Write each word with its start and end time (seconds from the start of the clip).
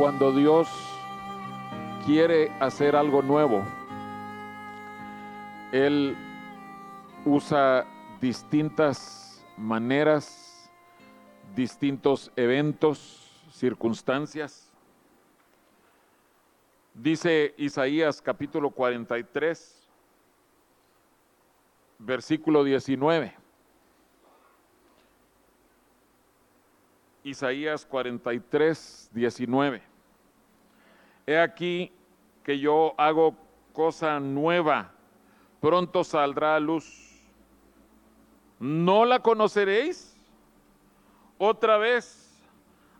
cuando 0.00 0.32
Dios 0.32 0.66
quiere 2.06 2.50
hacer 2.58 2.96
algo 2.96 3.20
nuevo, 3.20 3.62
Él 5.72 6.16
usa 7.26 7.86
distintas 8.18 9.44
maneras, 9.58 10.70
distintos 11.54 12.32
eventos, 12.34 13.44
circunstancias. 13.52 14.72
Dice 16.94 17.54
Isaías 17.58 18.22
capítulo 18.22 18.70
43, 18.70 19.86
versículo 21.98 22.64
19. 22.64 23.34
Isaías 27.22 27.84
43, 27.84 29.10
19. 29.12 29.89
He 31.30 31.38
aquí 31.38 31.92
que 32.42 32.58
yo 32.58 32.92
hago 32.98 33.36
cosa 33.72 34.18
nueva, 34.18 34.90
pronto 35.60 36.02
saldrá 36.02 36.56
a 36.56 36.58
luz. 36.58 37.22
¿No 38.58 39.04
la 39.04 39.20
conoceréis? 39.20 40.20
Otra 41.38 41.76
vez 41.78 42.42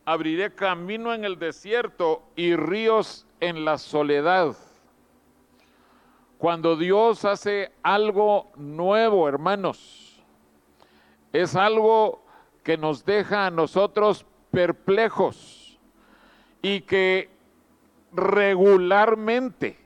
abriré 0.04 0.54
camino 0.54 1.12
en 1.12 1.24
el 1.24 1.40
desierto 1.40 2.22
y 2.36 2.54
ríos 2.54 3.26
en 3.40 3.64
la 3.64 3.78
soledad. 3.78 4.54
Cuando 6.38 6.76
Dios 6.76 7.24
hace 7.24 7.72
algo 7.82 8.52
nuevo, 8.54 9.28
hermanos, 9.28 10.22
es 11.32 11.56
algo 11.56 12.22
que 12.62 12.78
nos 12.78 13.04
deja 13.04 13.46
a 13.46 13.50
nosotros 13.50 14.24
perplejos 14.52 15.80
y 16.62 16.82
que 16.82 17.39
regularmente 18.12 19.78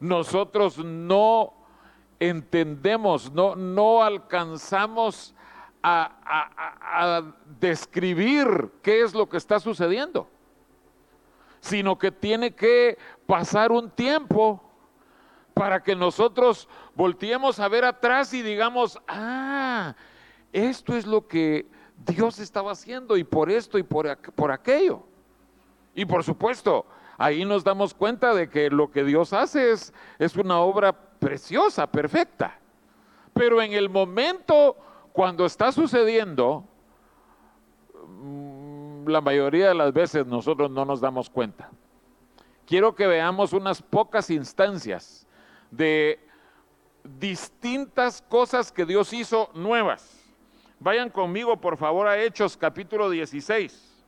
nosotros 0.00 0.78
no 0.78 1.54
entendemos, 2.20 3.32
no, 3.32 3.56
no 3.56 4.02
alcanzamos 4.02 5.34
a, 5.82 7.22
describir 7.60 8.70
qué 8.82 9.02
es 9.02 9.14
lo 9.14 9.28
que 9.28 9.36
está 9.36 9.58
sucediendo, 9.58 10.28
sino 11.60 11.98
que 11.98 12.12
tiene 12.12 12.54
que 12.54 12.98
pasar 13.26 13.72
un 13.72 13.90
tiempo 13.90 14.62
para 15.54 15.82
que 15.82 15.96
nosotros 15.96 16.68
volteemos 16.94 17.58
a 17.58 17.68
ver 17.68 17.84
atrás 17.84 18.32
y 18.34 18.42
digamos, 18.42 19.00
ah, 19.08 19.94
esto 20.52 20.96
es 20.96 21.06
lo 21.06 21.26
que 21.26 21.66
Dios 22.06 22.38
estaba 22.38 22.72
haciendo 22.72 23.16
y 23.16 23.24
por 23.24 23.50
esto 23.50 23.78
y 23.78 23.82
por, 23.82 24.16
por 24.32 24.52
aquello. 24.52 25.02
Y 25.94 26.04
por 26.04 26.22
supuesto, 26.22 26.86
ahí 27.18 27.44
nos 27.44 27.64
damos 27.64 27.92
cuenta 27.92 28.32
de 28.32 28.48
que 28.48 28.70
lo 28.70 28.90
que 28.90 29.04
Dios 29.04 29.32
hace 29.32 29.72
es, 29.72 29.92
es 30.18 30.36
una 30.36 30.60
obra 30.60 30.92
preciosa, 30.92 31.86
perfecta. 31.86 32.58
Pero 33.34 33.60
en 33.60 33.72
el 33.72 33.90
momento 33.90 34.76
cuando 35.12 35.44
está 35.44 35.72
sucediendo, 35.72 36.64
mm, 38.06 39.08
la 39.08 39.20
mayoría 39.20 39.68
de 39.68 39.74
las 39.74 39.92
veces 39.92 40.26
nosotros 40.26 40.70
no 40.70 40.84
nos 40.84 41.00
damos 41.00 41.28
cuenta. 41.28 41.70
Quiero 42.64 42.94
que 42.94 43.06
veamos 43.06 43.52
unas 43.52 43.82
pocas 43.82 44.30
instancias 44.30 45.26
de 45.70 46.20
distintas 47.02 48.22
cosas 48.22 48.70
que 48.70 48.84
Dios 48.84 49.12
hizo 49.12 49.50
nuevas. 49.54 50.24
Vayan 50.78 51.10
conmigo, 51.10 51.56
por 51.56 51.76
favor, 51.76 52.06
a 52.06 52.22
Hechos 52.22 52.56
capítulo 52.56 53.10
16. 53.10 54.04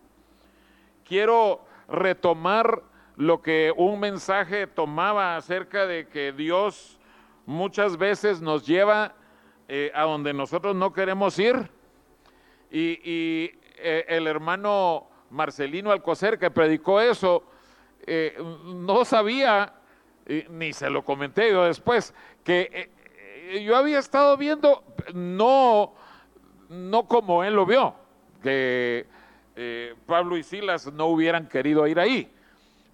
Quiero 1.04 1.64
retomar 1.88 2.82
lo 3.20 3.42
que 3.42 3.70
un 3.76 4.00
mensaje 4.00 4.66
tomaba 4.66 5.36
acerca 5.36 5.86
de 5.86 6.08
que 6.08 6.32
Dios 6.32 6.98
muchas 7.44 7.98
veces 7.98 8.40
nos 8.40 8.66
lleva 8.66 9.14
eh, 9.68 9.92
a 9.94 10.04
donde 10.04 10.32
nosotros 10.32 10.74
no 10.74 10.94
queremos 10.94 11.38
ir. 11.38 11.70
Y, 12.70 13.50
eh, 13.76 14.06
el 14.08 14.26
hermano 14.26 15.10
Marcelino 15.28 15.90
Alcocer, 15.92 16.38
que 16.38 16.50
predicó 16.50 16.98
eso, 16.98 17.44
eh, 18.06 18.38
no 18.64 19.04
sabía, 19.04 19.74
ni 20.48 20.72
se 20.72 20.88
lo 20.88 21.04
comenté 21.04 21.50
yo 21.50 21.64
después, 21.64 22.14
que 22.42 22.90
yo 23.62 23.76
había 23.76 23.98
estado 23.98 24.38
viendo, 24.38 24.82
no 25.12 25.92
no 26.70 27.06
como 27.06 27.44
él 27.44 27.54
lo 27.54 27.66
vio, 27.66 27.94
que 28.42 29.06
Pablo 30.06 30.38
y 30.38 30.42
Silas 30.42 30.90
no 30.90 31.08
hubieran 31.08 31.48
querido 31.48 31.86
ir 31.86 32.00
ahí. 32.00 32.32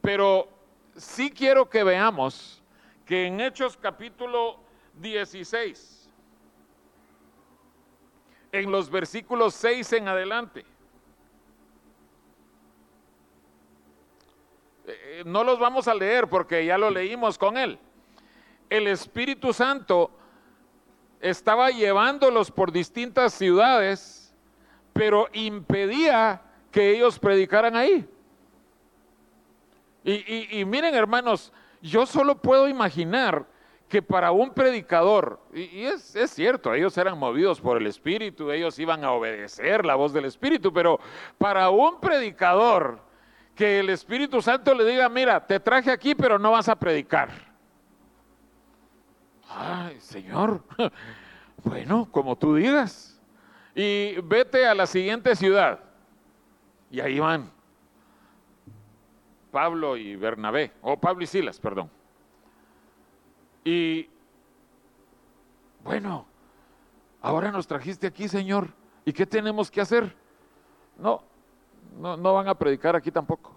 Pero 0.06 0.48
sí 0.94 1.32
quiero 1.32 1.68
que 1.68 1.82
veamos 1.82 2.62
que 3.04 3.26
en 3.26 3.40
Hechos 3.40 3.76
capítulo 3.76 4.60
16, 5.00 6.08
en 8.52 8.70
los 8.70 8.88
versículos 8.88 9.52
6 9.54 9.94
en 9.94 10.06
adelante, 10.06 10.64
eh, 14.86 15.24
no 15.26 15.42
los 15.42 15.58
vamos 15.58 15.88
a 15.88 15.94
leer 15.94 16.28
porque 16.28 16.64
ya 16.64 16.78
lo 16.78 16.88
leímos 16.88 17.36
con 17.36 17.56
él. 17.56 17.76
El 18.70 18.86
Espíritu 18.86 19.52
Santo 19.52 20.12
estaba 21.20 21.72
llevándolos 21.72 22.52
por 22.52 22.70
distintas 22.70 23.34
ciudades, 23.34 24.32
pero 24.92 25.26
impedía 25.32 26.42
que 26.70 26.94
ellos 26.94 27.18
predicaran 27.18 27.74
ahí. 27.74 28.08
Y, 30.08 30.64
miren 30.64 30.94
hermanos, 30.94 31.52
yo 31.82 32.06
solo 32.06 32.36
puedo 32.40 32.68
imaginar 32.68 33.44
que 33.88 34.00
para 34.02 34.30
un 34.30 34.54
predicador, 34.54 35.40
y, 35.52 35.82
es, 35.82 36.14
es, 36.14 36.30
cierto, 36.30 36.72
ellos 36.72 36.96
eran 36.96 37.18
movidos 37.18 37.60
por 37.60 37.76
el 37.76 37.86
Espíritu, 37.88 38.52
ellos 38.52 38.78
iban 38.78 39.04
a 39.04 39.10
obedecer 39.12 39.84
la 39.84 39.96
voz 39.96 40.12
del 40.12 40.24
Espíritu, 40.24 40.72
pero 40.72 41.00
para 41.38 41.70
un 41.70 41.98
predicador, 42.00 43.00
que 43.56 43.80
el 43.80 43.90
Espíritu 43.90 44.40
Santo 44.42 44.74
le 44.74 44.84
diga, 44.84 45.08
mira, 45.08 45.44
te 45.44 45.58
traje 45.58 45.90
aquí, 45.90 46.14
pero 46.14 46.38
no 46.38 46.52
vas 46.52 46.68
a 46.68 46.76
predicar 46.76 47.30
Ay, 49.48 49.98
Señor, 50.00 50.62
bueno, 51.64 52.08
como 52.10 52.36
tú 52.36 52.54
digas. 52.54 53.18
Y 53.74 54.20
vete 54.22 54.66
a 54.66 54.74
la 54.74 54.86
siguiente 54.86 55.34
ciudad. 55.34 55.80
Y 56.90 57.00
ahí 57.00 57.18
van. 57.18 57.50
Pablo 59.56 59.96
y 59.96 60.16
Bernabé, 60.16 60.70
o 60.82 60.98
Pablo 60.98 61.24
y 61.24 61.26
Silas, 61.26 61.58
perdón. 61.58 61.88
Y 63.64 64.06
bueno, 65.82 66.26
ahora 67.22 67.50
nos 67.50 67.66
trajiste 67.66 68.06
aquí, 68.06 68.28
Señor. 68.28 68.68
¿Y 69.06 69.14
qué 69.14 69.24
tenemos 69.24 69.70
que 69.70 69.80
hacer? 69.80 70.14
No, 70.98 71.22
no, 71.98 72.18
no 72.18 72.34
van 72.34 72.48
a 72.48 72.54
predicar 72.54 72.96
aquí 72.96 73.10
tampoco. 73.10 73.56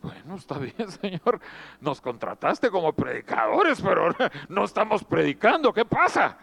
Bueno, 0.00 0.36
está 0.36 0.56
bien, 0.58 0.90
Señor. 1.02 1.38
Nos 1.82 2.00
contrataste 2.00 2.70
como 2.70 2.94
predicadores, 2.94 3.82
pero 3.82 4.14
no 4.48 4.64
estamos 4.64 5.04
predicando. 5.04 5.70
¿Qué 5.70 5.84
pasa? 5.84 6.38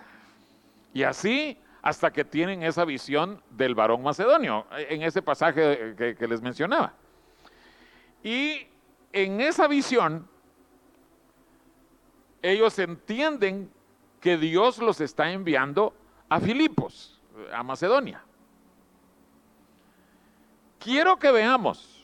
Y 0.94 1.02
así 1.02 1.58
hasta 1.82 2.12
que 2.12 2.26
tienen 2.26 2.64
esa 2.64 2.86
visión 2.86 3.42
del 3.52 3.76
varón 3.76 4.04
macedonio, 4.04 4.66
en 4.72 5.02
ese 5.02 5.22
pasaje 5.22 5.96
que, 5.98 6.16
que 6.16 6.28
les 6.28 6.42
mencionaba. 6.42 6.94
Y 8.24 8.68
en 9.14 9.42
esa 9.42 9.68
visión, 9.68 10.28
ellos 12.42 12.78
entienden 12.80 13.72
que 14.20 14.38
Dios 14.38 14.80
los 14.80 15.00
está 15.00 15.32
enviando 15.32 15.94
a 16.28 16.40
Filipos, 16.40 17.22
a 17.54 17.64
Macedonia. 17.64 18.22
Quiero 20.80 21.18
que 21.18 21.32
veamos 21.32 22.00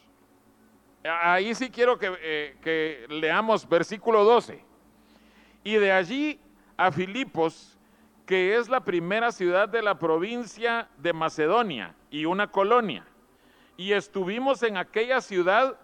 Ahí 1.08 1.54
sí 1.54 1.70
quiero 1.70 2.00
eh, 2.02 2.58
que, 2.62 3.06
leamos 3.10 3.68
versículo 3.68 4.24
12. 4.24 4.64
Y 5.64 5.76
de 5.76 5.92
allí 5.92 6.40
a 6.78 6.92
Filipos, 6.92 7.75
que 8.26 8.58
es 8.58 8.70
la 8.70 8.82
primera 8.82 9.32
ciudad 9.32 9.70
de 9.70 9.82
la 9.82 10.00
provincia 10.00 10.88
de 10.98 11.14
Macedonia 11.14 11.96
y 12.10 12.26
una 12.26 12.52
colonia. 12.52 13.06
Y 13.78 13.92
estuvimos 13.92 14.64
en 14.64 14.78
aquella 14.78 15.22
ciudad 15.22 15.78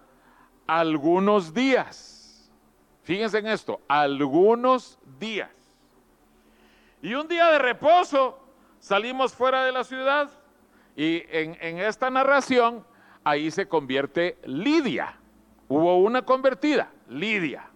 algunos 0.65 1.53
días. 1.53 2.51
Fíjense 3.03 3.39
en 3.39 3.47
esto, 3.47 3.79
algunos 3.87 4.97
días. 5.19 5.49
Y 7.01 7.13
un 7.13 7.27
día 7.27 7.47
de 7.51 7.59
reposo 7.59 8.39
salimos 8.79 9.33
fuera 9.33 9.63
de 9.65 9.71
la 9.71 9.83
ciudad 9.83 10.29
y 10.95 11.23
en, 11.29 11.57
en 11.61 11.79
esta 11.79 12.09
narración 12.09 12.85
ahí 13.23 13.51
se 13.51 13.67
convierte 13.67 14.37
Lidia. 14.45 15.17
Hubo 15.67 15.99
una 15.99 16.23
convertida, 16.23 16.91
Lidia. 17.07 17.67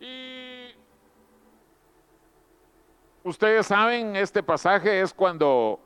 Y 0.00 0.29
ustedes 3.24 3.66
saben, 3.66 4.16
este 4.16 4.42
pasaje 4.42 5.00
es 5.00 5.12
cuando 5.12 5.80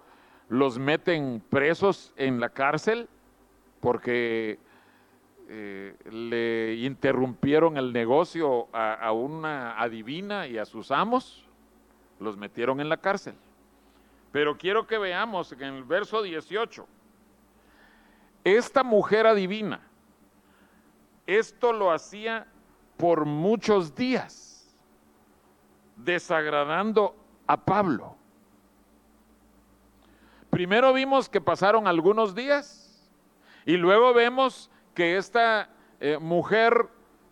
los 0.49 0.79
meten 0.79 1.43
presos 1.51 2.13
en 2.17 2.41
la 2.41 2.49
cárcel 2.49 3.09
porque 3.81 4.59
eh, 5.49 5.95
le 6.11 6.75
interrumpieron 6.87 7.77
el 7.77 7.93
negocio 7.93 8.69
a, 8.73 9.13
una 9.13 9.79
adivina 9.79 10.47
y 10.47 10.57
a 10.57 10.65
sus 10.65 10.91
amos, 10.91 11.45
los 12.19 12.37
metieron 12.37 12.81
en 12.81 12.89
la 12.89 12.97
cárcel. 12.97 13.35
Pero 14.33 14.57
quiero 14.57 14.87
que 14.87 14.97
veamos 14.97 15.53
en 15.53 15.63
el 15.63 15.85
verso 15.85 16.23
18, 16.23 16.87
esta 18.43 18.83
mujer 18.83 19.27
adivina, 19.27 19.81
esto 21.27 21.73
lo 21.73 21.93
hacía 21.93 22.47
por 22.97 23.27
muchos 23.27 23.95
días, 23.95 24.75
desagradando 25.97 27.15
a 27.47 27.57
Pablo. 27.57 28.17
Primero 30.51 30.93
vimos 30.93 31.29
que 31.29 31.41
pasaron 31.41 31.87
algunos 31.89 32.35
días 32.35 33.11
y 33.67 33.77
luego 33.77 34.15
vemos 34.15 34.71
que 34.95 35.17
esta 35.17 35.69
eh, 36.01 36.19
mujer, 36.19 36.89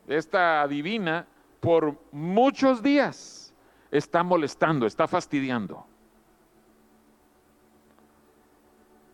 esta 0.09 0.63
adivina, 0.63 1.27
por 1.61 1.97
muchos 2.11 2.83
días 2.83 3.55
está 3.93 4.23
molestando, 4.25 4.87
está 4.87 5.07
fastidiando. 5.07 5.87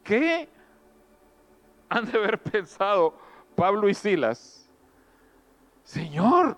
¿Qué 0.02 0.48
han 1.90 2.06
de 2.06 2.16
haber 2.16 2.42
pensado 2.42 3.14
Pablo 3.54 3.90
y 3.90 3.94
Silas? 3.94 4.70
Señor, 5.84 6.56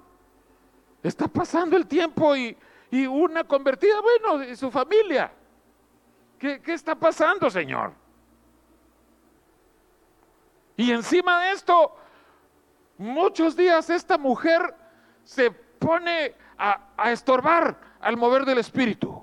está 1.02 1.26
pasando 1.26 1.76
el 1.76 1.86
tiempo 1.86 2.36
y, 2.36 2.56
una 3.06 3.44
convertida, 3.44 4.00
bueno, 4.00 4.44
y 4.44 4.56
su 4.56 4.70
familia. 4.70 5.32
¿Qué, 6.38 6.60
¿Qué 6.60 6.72
está 6.72 6.94
pasando, 6.94 7.50
Señor? 7.50 7.92
Y 10.76 10.90
encima 10.90 11.44
de 11.44 11.52
esto, 11.52 11.96
muchos 12.98 13.54
días 13.54 13.90
esta 13.90 14.16
mujer 14.16 14.74
se 15.24 15.50
pone 15.50 16.34
a, 16.58 16.88
a, 16.96 17.12
estorbar 17.12 17.78
al 18.00 18.16
mover 18.16 18.44
del 18.44 18.58
Espíritu. 18.58 19.20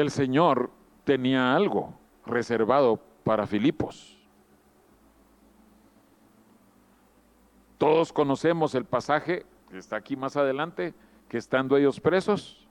el 0.00 0.10
Señor 0.10 0.70
tenía 1.04 1.54
algo 1.54 1.94
reservado 2.26 3.00
para 3.24 3.46
Filipos. 3.46 4.15
Todos 7.78 8.12
conocemos 8.12 8.74
el 8.74 8.84
pasaje 8.84 9.44
que 9.70 9.78
está 9.78 9.96
aquí 9.96 10.16
más 10.16 10.36
adelante, 10.36 10.94
que 11.28 11.38
estando 11.38 11.76
ellos 11.76 12.00
presos, 12.00 12.66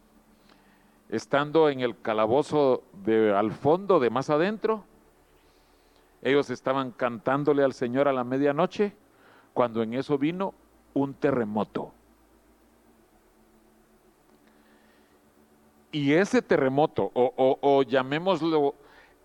estando 1.10 1.70
en 1.70 1.82
el 1.82 2.00
calabozo 2.00 2.84
de 3.04 3.36
al 3.36 3.52
fondo, 3.52 4.00
de 4.00 4.10
más 4.10 4.30
adentro, 4.30 4.84
ellos 6.22 6.50
estaban 6.50 6.92
cantándole 6.92 7.64
al 7.64 7.74
Señor 7.74 8.08
a 8.08 8.14
la 8.14 8.24
medianoche, 8.24 8.96
cuando 9.54 9.84
en 9.84 9.94
eso 9.94 10.18
vino 10.18 10.56
un 10.96 11.14
terremoto. 11.14 11.92
Y 15.92 16.14
ese 16.14 16.42
terremoto, 16.42 17.12
o, 17.14 17.84
llamémoslo 17.84 18.74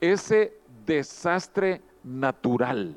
ese 0.01 0.59
desastre 0.85 1.81
natural, 2.05 2.95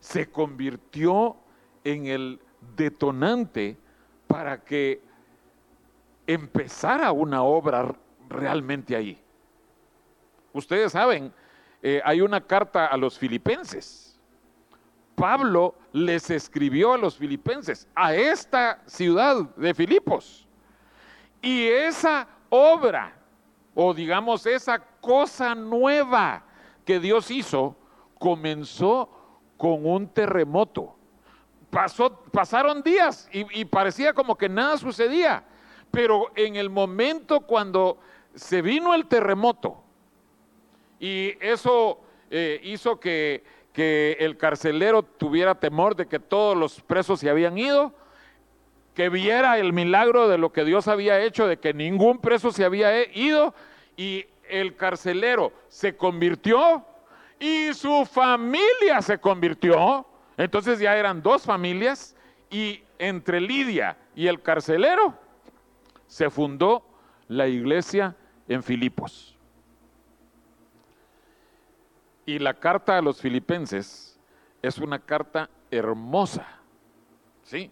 se 0.00 0.30
convirtió 0.30 1.36
en 1.84 2.06
el 2.06 2.40
detonante 2.76 3.76
para 4.26 4.62
que 4.62 5.02
empezara 6.26 7.10
una 7.12 7.42
obra 7.42 7.94
realmente 8.28 8.94
ahí. 8.94 9.20
Ustedes 10.52 10.92
saben, 10.92 11.32
eh, 11.82 12.00
hay 12.04 12.20
una 12.20 12.40
carta 12.40 12.86
a 12.86 12.96
los 12.96 13.18
filipenses. 13.18 14.18
Pablo 15.14 15.74
les 15.92 16.30
escribió 16.30 16.92
a 16.92 16.98
los 16.98 17.16
filipenses, 17.16 17.88
a 17.94 18.14
esta 18.14 18.82
ciudad 18.86 19.36
de 19.56 19.74
Filipos. 19.74 20.46
Y 21.42 21.66
esa 21.66 22.28
obra, 22.48 23.16
o 23.74 23.92
digamos 23.92 24.46
esa 24.46 24.78
cosa 24.78 25.54
nueva 25.54 26.44
que 26.84 27.00
Dios 27.00 27.30
hizo, 27.30 27.76
comenzó 28.18 29.17
con 29.58 29.84
un 29.84 30.08
terremoto. 30.08 30.94
Pasó, 31.68 32.22
pasaron 32.32 32.82
días 32.82 33.28
y, 33.30 33.66
parecía 33.66 34.14
como 34.14 34.38
que 34.38 34.48
nada 34.48 34.78
sucedía, 34.78 35.44
pero 35.90 36.32
en 36.34 36.56
el 36.56 36.70
momento 36.70 37.40
cuando 37.40 37.98
se 38.34 38.62
vino 38.62 38.94
el 38.94 39.06
terremoto 39.06 39.82
y 40.98 41.34
eso 41.44 42.00
eh, 42.30 42.58
hizo 42.64 42.98
que, 42.98 43.44
que 43.74 44.16
el 44.20 44.38
carcelero 44.38 45.02
tuviera 45.02 45.56
temor 45.56 45.94
de 45.94 46.06
que 46.06 46.18
todos 46.18 46.56
los 46.56 46.80
presos 46.80 47.20
se 47.20 47.28
habían 47.28 47.58
ido, 47.58 47.92
que 48.94 49.10
viera 49.10 49.58
el 49.58 49.74
milagro 49.74 50.26
de 50.28 50.38
lo 50.38 50.52
que 50.52 50.64
Dios 50.64 50.88
había 50.88 51.20
hecho, 51.20 51.46
de 51.46 51.58
que 51.58 51.74
ningún 51.74 52.18
preso 52.18 52.50
se 52.50 52.64
había 52.64 53.04
ido 53.14 53.54
y 53.96 54.24
el 54.48 54.74
carcelero 54.74 55.52
se 55.68 55.96
convirtió 55.96 56.84
y 57.38 57.72
su 57.74 58.04
familia 58.06 59.00
se 59.02 59.18
convirtió. 59.18 60.06
Entonces 60.36 60.78
ya 60.78 60.96
eran 60.96 61.22
dos 61.22 61.42
familias 61.42 62.16
y 62.50 62.82
entre 62.98 63.40
Lidia 63.40 63.96
y 64.14 64.26
el 64.26 64.40
carcelero 64.42 65.14
se 66.06 66.30
fundó 66.30 66.82
la 67.28 67.46
iglesia 67.46 68.16
en 68.48 68.62
Filipos. 68.62 69.36
Y 72.26 72.38
la 72.38 72.54
carta 72.54 72.98
a 72.98 73.02
los 73.02 73.20
filipenses 73.20 74.18
es 74.62 74.78
una 74.78 74.98
carta 74.98 75.48
hermosa, 75.70 76.46
¿sí? 77.42 77.70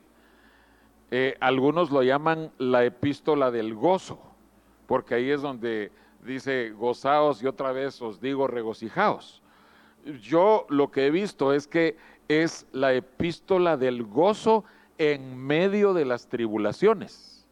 Eh, 1.11 1.37
algunos 1.41 1.91
lo 1.91 2.03
llaman 2.03 2.51
la 2.59 2.85
epístola 2.85 3.51
del 3.51 3.75
gozo, 3.75 4.19
porque 4.87 5.15
ahí 5.15 5.31
es 5.31 5.43
donde 5.43 5.93
dice 6.23 6.71
gozaos 6.71 7.43
y 7.43 7.47
otra 7.47 7.73
vez 7.73 8.01
os 8.03 8.21
digo 8.21 8.47
regocijaos. 8.47 9.43
Yo 10.21 10.67
lo 10.69 10.91
que 10.91 11.07
he 11.07 11.11
visto 11.11 11.53
es 11.53 11.67
que 11.67 11.97
es 12.29 12.67
la 12.73 12.93
epístola 12.93 13.77
del 13.77 14.05
gozo 14.05 14.65
en 14.99 15.37
medio 15.37 15.95
de 15.95 16.05
las 16.05 16.29
tribulaciones. 16.29 17.47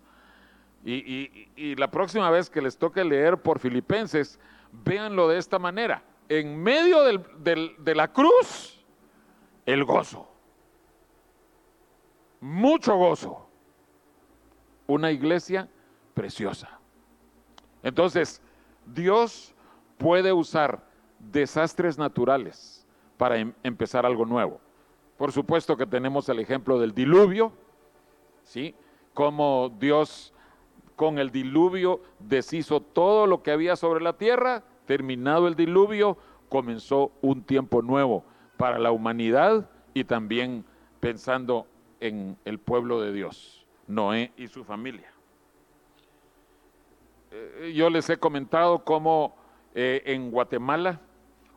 Y, 0.85 1.75
la 1.77 1.91
próxima 1.91 2.31
vez 2.31 2.51
que 2.51 2.61
les 2.61 2.77
toque 2.77 3.05
leer 3.05 3.39
por 3.39 3.59
Filipenses, 3.59 4.39
véanlo 4.85 5.29
de 5.29 5.39
esta 5.39 5.59
manera. 5.59 6.03
En 6.29 6.63
medio 6.63 7.03
de 7.05 7.95
la 7.95 8.13
cruz, 8.13 8.85
el 9.67 9.85
gozo. 9.85 10.29
Mucho 12.41 12.97
gozo 12.97 13.49
una 14.87 15.11
iglesia 15.11 15.69
preciosa. 16.13 16.79
Entonces, 17.83 18.41
Dios 18.87 19.55
puede 19.99 20.33
usar 20.33 20.85
desastres 21.31 21.99
naturales 21.99 22.87
para 23.17 23.39
em 23.39 23.53
empezar 23.63 24.05
algo 24.05 24.25
nuevo. 24.25 24.61
Por 25.17 25.33
supuesto 25.33 25.77
que 25.77 25.87
tenemos 25.87 26.29
el 26.29 26.41
ejemplo 26.41 26.79
del 26.79 26.93
diluvio, 26.93 27.53
¿sí? 28.43 28.75
Como 29.13 29.73
Dios 29.79 30.33
con 30.97 31.19
el 31.19 31.31
diluvio 31.31 32.01
deshizo 32.19 32.81
todo 32.81 33.27
lo 33.27 33.43
que 33.43 33.51
había 33.51 33.77
sobre 33.77 34.03
la 34.03 34.17
tierra, 34.17 34.63
terminado 34.87 35.49
el 35.49 35.57
diluvio, 35.57 36.17
comenzó 36.49 37.13
un 37.21 37.43
tiempo 37.43 37.83
nuevo 37.83 38.25
para 38.57 38.79
la 38.79 38.93
humanidad 38.93 39.69
y 39.93 40.05
también 40.05 40.65
pensando 41.01 41.67
en 42.01 42.37
el 42.45 42.59
pueblo 42.59 43.01
de 43.01 43.13
Dios. 43.13 43.67
Noé 43.87 44.33
y 44.37 44.47
su 44.47 44.65
familia. 44.65 45.13
Eh, 47.31 47.73
yo 47.75 47.91
les 47.91 48.09
he 48.09 48.17
comentado 48.17 48.85
cómo 48.85 49.37
eh, 49.75 50.03
en 50.07 50.31
Guatemala 50.31 51.01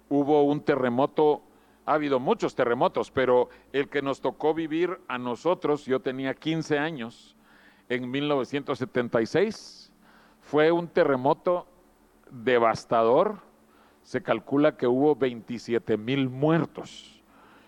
hubo 0.10 0.44
un 0.44 0.62
terremoto, 0.62 1.42
ha 1.86 1.94
habido 1.94 2.20
muchos 2.20 2.56
terremotos, 2.56 3.12
pero 3.12 3.50
el 3.74 3.90
que 3.90 4.02
nos 4.02 4.22
tocó 4.22 4.54
vivir 4.54 5.00
a 5.08 5.18
nosotros, 5.18 5.86
yo 5.86 6.00
tenía 6.02 6.34
15 6.34 6.78
años, 6.78 7.36
en 7.90 8.10
1976, 8.10 9.92
fue 10.42 10.72
un 10.72 10.88
terremoto 10.88 11.68
devastador, 12.30 13.40
se 14.04 14.22
calcula 14.22 14.78
que 14.78 14.88
hubo 14.88 15.16
27 15.16 15.98
mil 15.98 16.30
muertos. 16.30 17.22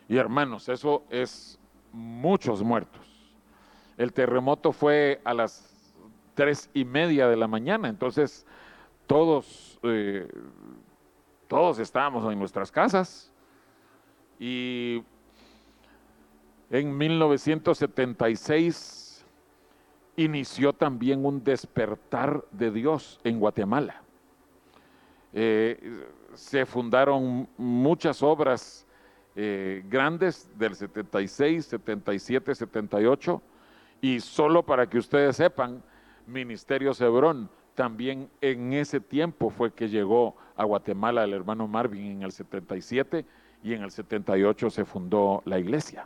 Y 0.08 0.18
hermanos, 0.18 0.70
eso 0.70 1.04
es 1.10 1.60
muchos 1.92 2.64
muertos. 2.64 3.08
El 3.98 4.14
terremoto 4.14 4.72
fue 4.72 5.22
a 5.26 5.34
las 5.34 5.94
tres 6.34 6.70
y 6.74 6.86
media 6.86 7.28
de 7.28 7.36
la 7.36 7.48
mañana, 7.48 7.90
entonces 7.90 8.46
todos, 9.08 9.80
eh, 9.84 10.28
todos 11.50 11.80
estábamos 11.80 12.32
en 12.32 12.40
nuestras 12.40 12.72
casas 12.72 13.34
y 14.40 15.04
En 16.72 16.96
1976 16.96 19.26
inició 20.16 20.72
también 20.72 21.26
un 21.26 21.44
despertar 21.44 22.46
de 22.52 22.70
Dios 22.70 23.20
en 23.24 23.40
Guatemala. 23.40 24.04
Eh, 25.34 26.06
se 26.36 26.68
fundaron 26.68 27.50
muchas 27.58 28.22
obras 28.22 28.86
eh, 29.36 29.84
grandes 29.90 30.48
del 30.60 30.76
76, 30.76 31.66
77, 31.66 32.54
78 32.54 33.42
y 34.02 34.20
solo 34.20 34.64
para 34.64 34.88
que 34.88 35.00
ustedes 35.00 35.38
sepan, 35.38 35.82
Ministerio 36.28 36.94
Cebrón 36.94 37.50
también 37.80 38.30
en 38.42 38.74
ese 38.74 39.00
tiempo 39.00 39.50
fue 39.50 39.72
que 39.72 39.88
llegó 39.88 40.36
a 40.58 40.66
Guatemala 40.66 41.24
el 41.24 41.32
hermano 41.32 41.66
Marvin 41.66 42.12
en 42.12 42.24
el 42.24 42.34
77 42.34 43.26
y 43.64 43.74
en 43.74 43.84
el 43.84 43.92
78 43.92 44.70
se 44.70 44.84
fundó 44.84 45.42
la 45.46 45.60
iglesia. 45.60 46.06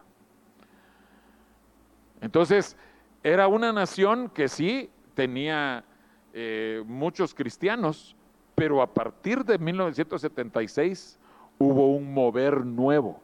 Entonces, 2.21 2.77
era 3.23 3.47
una 3.47 3.73
nación 3.73 4.29
que 4.29 4.49
sí 4.49 4.91
tenía 5.15 5.83
eh, 6.31 6.83
muchos 6.85 7.33
cristianos, 7.33 8.15
pero 8.53 8.79
a 8.83 8.93
partir 8.93 9.43
de 9.43 9.57
1976 9.57 11.17
hubo 11.57 11.95
un 11.95 12.13
mover 12.13 12.67
nuevo 12.67 13.19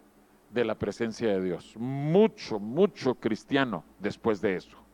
de 0.51 0.65
la 0.65 0.74
presencia 0.74 1.27
de 1.27 1.44
Dios. 1.44 1.75
Mucho, 1.77 2.60
mucho 2.60 3.13
cristiano 3.13 3.84
después 4.00 4.41
de 4.41 4.56
eso. 4.56 4.88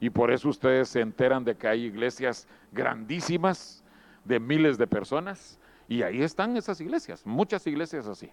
Y 0.00 0.08
por 0.08 0.30
eso 0.30 0.48
ustedes 0.48 0.88
se 0.88 1.02
enteran 1.02 1.44
de 1.44 1.54
que 1.54 1.68
hay 1.68 1.84
iglesias 1.84 2.48
grandísimas 2.72 3.84
de 4.24 4.40
miles 4.40 4.78
de 4.78 4.86
personas. 4.86 5.58
Y 5.88 6.02
ahí 6.02 6.22
están 6.22 6.56
esas 6.56 6.80
iglesias, 6.80 7.26
muchas 7.26 7.66
iglesias 7.66 8.06
así. 8.06 8.32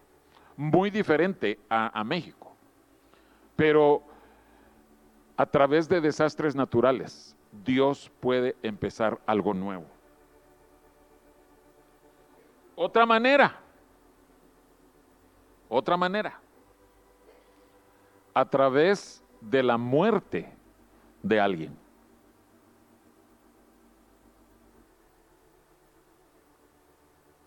Muy 0.55 0.89
diferente 0.89 1.59
a, 1.69 2.03
México. 2.03 2.55
Pero 3.55 4.01
a 5.35 5.45
través 5.45 5.89
de 5.89 5.99
desastres 5.99 6.55
naturales, 6.55 7.35
Dios 7.65 8.11
puede 8.21 8.55
empezar 8.63 9.19
algo 9.25 9.53
nuevo. 9.53 9.85
Otra 12.75 13.05
manera, 13.05 13.59
otra 15.67 15.97
manera, 15.97 16.39
a 18.33 18.45
través 18.45 19.23
de 19.41 19.63
la 19.63 19.77
muerte 19.77 20.56
de 21.27 21.39
alguien. 21.39 21.77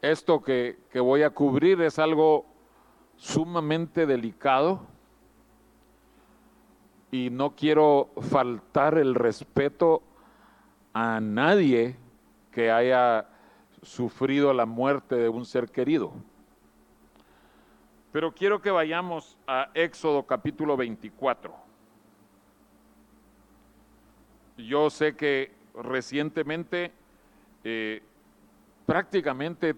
Esto 0.02 0.42
que, 0.42 0.78
voy 0.94 1.22
a 1.22 1.30
cubrir 1.30 1.80
es 1.82 1.98
algo 1.98 2.46
sumamente 3.16 4.06
delicado 4.06 4.80
y 7.10 7.28
no 7.30 7.54
quiero 7.54 8.10
faltar 8.30 8.96
el 8.96 9.14
respeto 9.14 10.02
a 10.94 11.20
nadie 11.20 11.96
que 12.50 12.70
haya 12.70 13.28
sufrido 13.82 14.54
la 14.54 14.64
muerte 14.64 15.16
de 15.16 15.28
un 15.28 15.44
ser 15.44 15.70
querido. 15.70 16.12
Pero 18.10 18.32
quiero 18.32 18.60
que 18.60 18.70
vayamos 18.70 19.36
a 19.46 19.70
Éxodo 19.74 20.24
capítulo 20.24 20.76
24 20.76 21.69
yo 24.66 24.90
sé 24.90 25.16
que 25.16 25.52
recientemente 25.74 26.92
eh, 27.64 28.02
prácticamente 28.86 29.74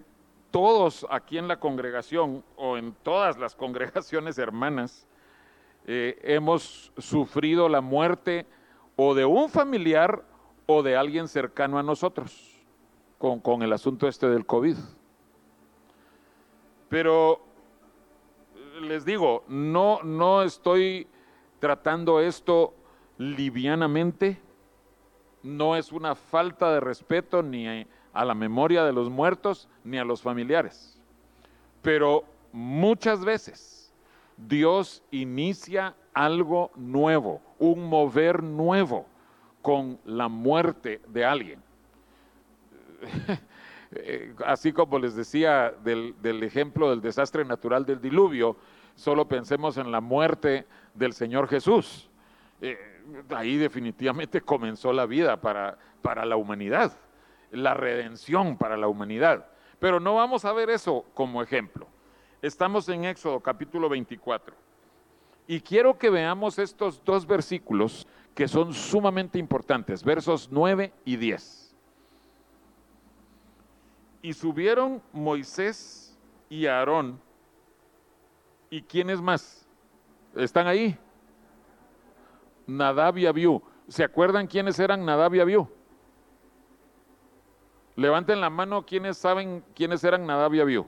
todos 0.51 1.05
aquí 1.09 1.37
en 1.37 1.47
la 1.47 1.59
congregación 1.59 2.43
o 2.55 2.77
en 2.77 2.93
todas 3.03 3.37
las 3.37 3.55
congregaciones 3.63 4.37
hermanas 4.37 5.07
eh, 5.85 6.19
hemos 6.23 6.91
sufrido 6.97 7.67
la 7.67 7.81
muerte 7.81 8.45
o 8.95 9.13
de 9.13 9.25
un 9.25 9.49
familiar 9.49 10.23
o 10.65 10.81
de 10.81 10.95
alguien 10.95 11.27
cercano 11.27 11.77
a 11.77 11.83
nosotros 11.83 12.61
con, 13.17 13.39
con 13.39 13.63
el 13.63 13.73
asunto 13.73 14.07
este 14.07 14.29
del 14.29 14.45
COVID. 14.45 14.77
Pero 16.87 17.41
les 18.81 19.03
digo, 19.03 19.43
no, 19.47 20.01
no 20.03 20.43
estoy 20.43 21.07
tratando 21.59 22.19
esto 22.19 22.73
livianamente 23.17 24.39
no 25.43 25.75
es 25.75 25.91
una 25.91 26.15
falta 26.15 26.73
de 26.73 26.79
respeto 26.79 27.43
ni 27.43 27.85
a 28.13 28.25
la 28.25 28.33
memoria 28.33 28.83
de 28.83 28.93
los 28.93 29.09
muertos 29.09 29.67
ni 29.83 29.97
a 29.97 30.05
los 30.05 30.21
familiares. 30.21 30.99
Pero 31.81 32.23
muchas 32.51 33.23
veces 33.23 33.93
Dios 34.37 35.03
inicia 35.11 35.95
algo 36.13 36.71
nuevo, 36.75 37.41
un 37.59 37.87
mover 37.89 38.41
nuevo 38.41 39.05
con 39.61 39.99
la 40.05 40.27
muerte 40.27 41.01
de 41.07 41.25
alguien. 41.25 41.61
Así 44.45 44.73
como 44.73 44.97
les 44.97 45.15
decía 45.15 45.73
del, 45.83 46.15
ejemplo 46.43 46.89
del 46.89 47.01
desastre 47.01 47.45
natural 47.45 47.85
del 47.85 48.01
diluvio, 48.01 48.57
solo 48.95 49.27
pensemos 49.27 49.77
en 49.77 49.91
la 49.91 50.01
muerte 50.01 50.65
del 50.93 51.13
Señor 51.13 51.47
Jesús. 51.47 52.09
Eh, 52.61 52.77
ahí 53.35 53.57
definitivamente 53.57 54.41
comenzó 54.45 54.93
la 54.93 55.05
vida 55.05 55.39
para, 55.39 55.77
para 56.01 56.25
la 56.25 56.35
humanidad, 56.35 56.93
la 57.51 57.73
redención 57.73 58.57
para 58.57 58.77
la 58.77 58.87
humanidad. 58.87 59.47
Pero 59.79 59.99
no 59.99 60.15
vamos 60.15 60.45
a 60.45 60.53
ver 60.53 60.69
eso 60.69 61.05
como 61.13 61.41
ejemplo. 61.41 61.87
Estamos 62.41 62.87
en 62.89 63.05
Éxodo 63.05 63.39
capítulo 63.39 63.89
24. 63.89 64.55
Y 65.47 65.59
quiero 65.59 65.97
que 65.97 66.09
veamos 66.09 66.57
estos 66.57 67.03
dos 67.03 67.25
versículos 67.25 68.07
que 68.33 68.47
son 68.47 68.73
sumamente 68.73 69.37
importantes, 69.37 70.03
versos 70.03 70.49
9 70.51 70.93
y 71.05 71.17
10. 71.17 71.75
Y 74.21 74.33
subieron 74.33 75.01
Moisés 75.11 76.17
y 76.49 76.65
Aarón. 76.65 77.19
¿Y 78.69 78.81
quiénes 78.81 79.21
más? 79.21 79.67
¿Están 80.35 80.65
ahí? 80.67 80.97
Nadab 82.67 83.17
y 83.17 83.25
Abiú. 83.25 83.61
¿Se 83.87 84.03
acuerdan 84.03 84.47
quiénes 84.47 84.79
eran 84.79 85.05
Nadab 85.05 85.33
y 85.35 85.39
Abiú? 85.39 85.69
Levanten 87.95 88.41
la 88.41 88.49
mano 88.49 88.85
quienes 88.85 89.17
saben 89.17 89.63
quiénes 89.75 90.03
eran 90.03 90.25
Nadab 90.25 90.53
y 90.53 90.59
Abiú. 90.59 90.85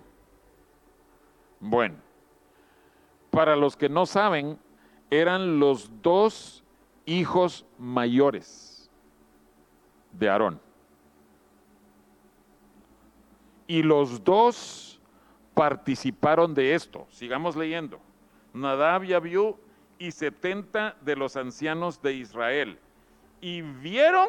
Bueno, 1.60 1.96
para 3.30 3.56
los 3.56 3.76
que 3.76 3.90
no 3.90 4.06
saben, 4.06 4.58
eran 5.10 5.60
los 5.60 5.90
dos 6.02 6.64
hijos 7.06 7.66
mayores 7.78 8.90
de 10.14 10.30
Aarón. 10.30 10.60
Y 13.68 13.84
los 13.84 14.24
dos 14.24 15.02
participaron 15.54 16.54
de 16.54 16.76
esto. 16.76 17.08
Sigamos 17.10 17.56
leyendo. 17.56 18.00
Nadab 18.54 19.04
y 19.04 19.14
Abiú 19.14 19.58
y 19.98 20.12
setenta 20.12 20.96
de 21.02 21.16
los 21.16 21.36
ancianos 21.36 22.02
de 22.02 22.14
Israel 22.14 22.80
y 23.42 23.62
vieron 23.62 24.28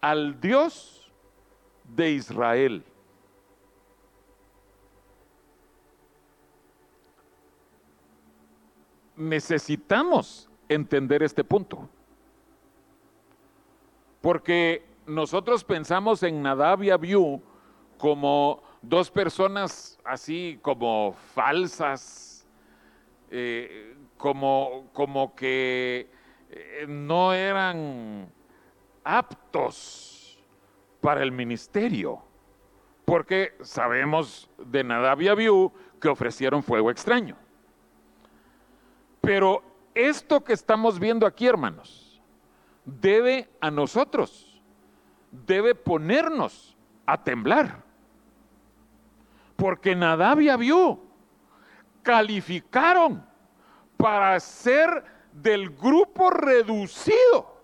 al 0.00 0.40
Dios 0.40 1.10
de 1.84 2.10
Israel. 2.12 2.84
Necesitamos 9.16 10.48
entender 10.68 11.22
este 11.22 11.42
punto. 11.42 11.88
Porque 14.20 14.84
nosotros 15.06 15.64
pensamos 15.64 16.22
en 16.22 16.42
Nadab 16.42 16.82
y 16.82 16.90
Abiú 16.90 17.42
como 17.96 18.62
dos 18.82 19.10
personas 19.10 19.98
así 20.04 20.58
como 20.62 21.14
falsas, 21.34 22.46
eh, 23.30 23.96
como, 24.18 24.90
como 24.92 25.34
que 25.34 26.10
eh, 26.50 26.86
no 26.88 27.32
eran 27.32 28.30
aptos 29.04 30.38
para 31.00 31.22
el 31.22 31.32
ministerio, 31.32 32.20
porque 33.04 33.56
sabemos 33.62 34.50
de 34.58 34.84
Nadab 34.84 35.22
y 35.22 35.28
Abiú 35.28 35.72
que 36.00 36.08
ofrecieron 36.08 36.62
fuego 36.62 36.90
extraño. 36.90 37.36
Pero 39.20 39.62
esto 39.94 40.44
que 40.44 40.52
estamos 40.52 40.98
viendo 40.98 41.26
aquí, 41.26 41.46
hermanos, 41.46 42.20
debe 42.84 43.48
a 43.60 43.70
nosotros, 43.70 44.60
debe 45.30 45.74
ponernos 45.74 46.76
a 47.06 47.22
temblar. 47.22 47.82
Porque 49.56 49.94
Nadab 49.96 50.40
y 50.40 50.48
Abiú 50.48 51.00
calificaron 52.02 53.26
para 53.98 54.38
ser 54.40 55.04
del 55.32 55.70
grupo 55.70 56.30
reducido 56.30 57.58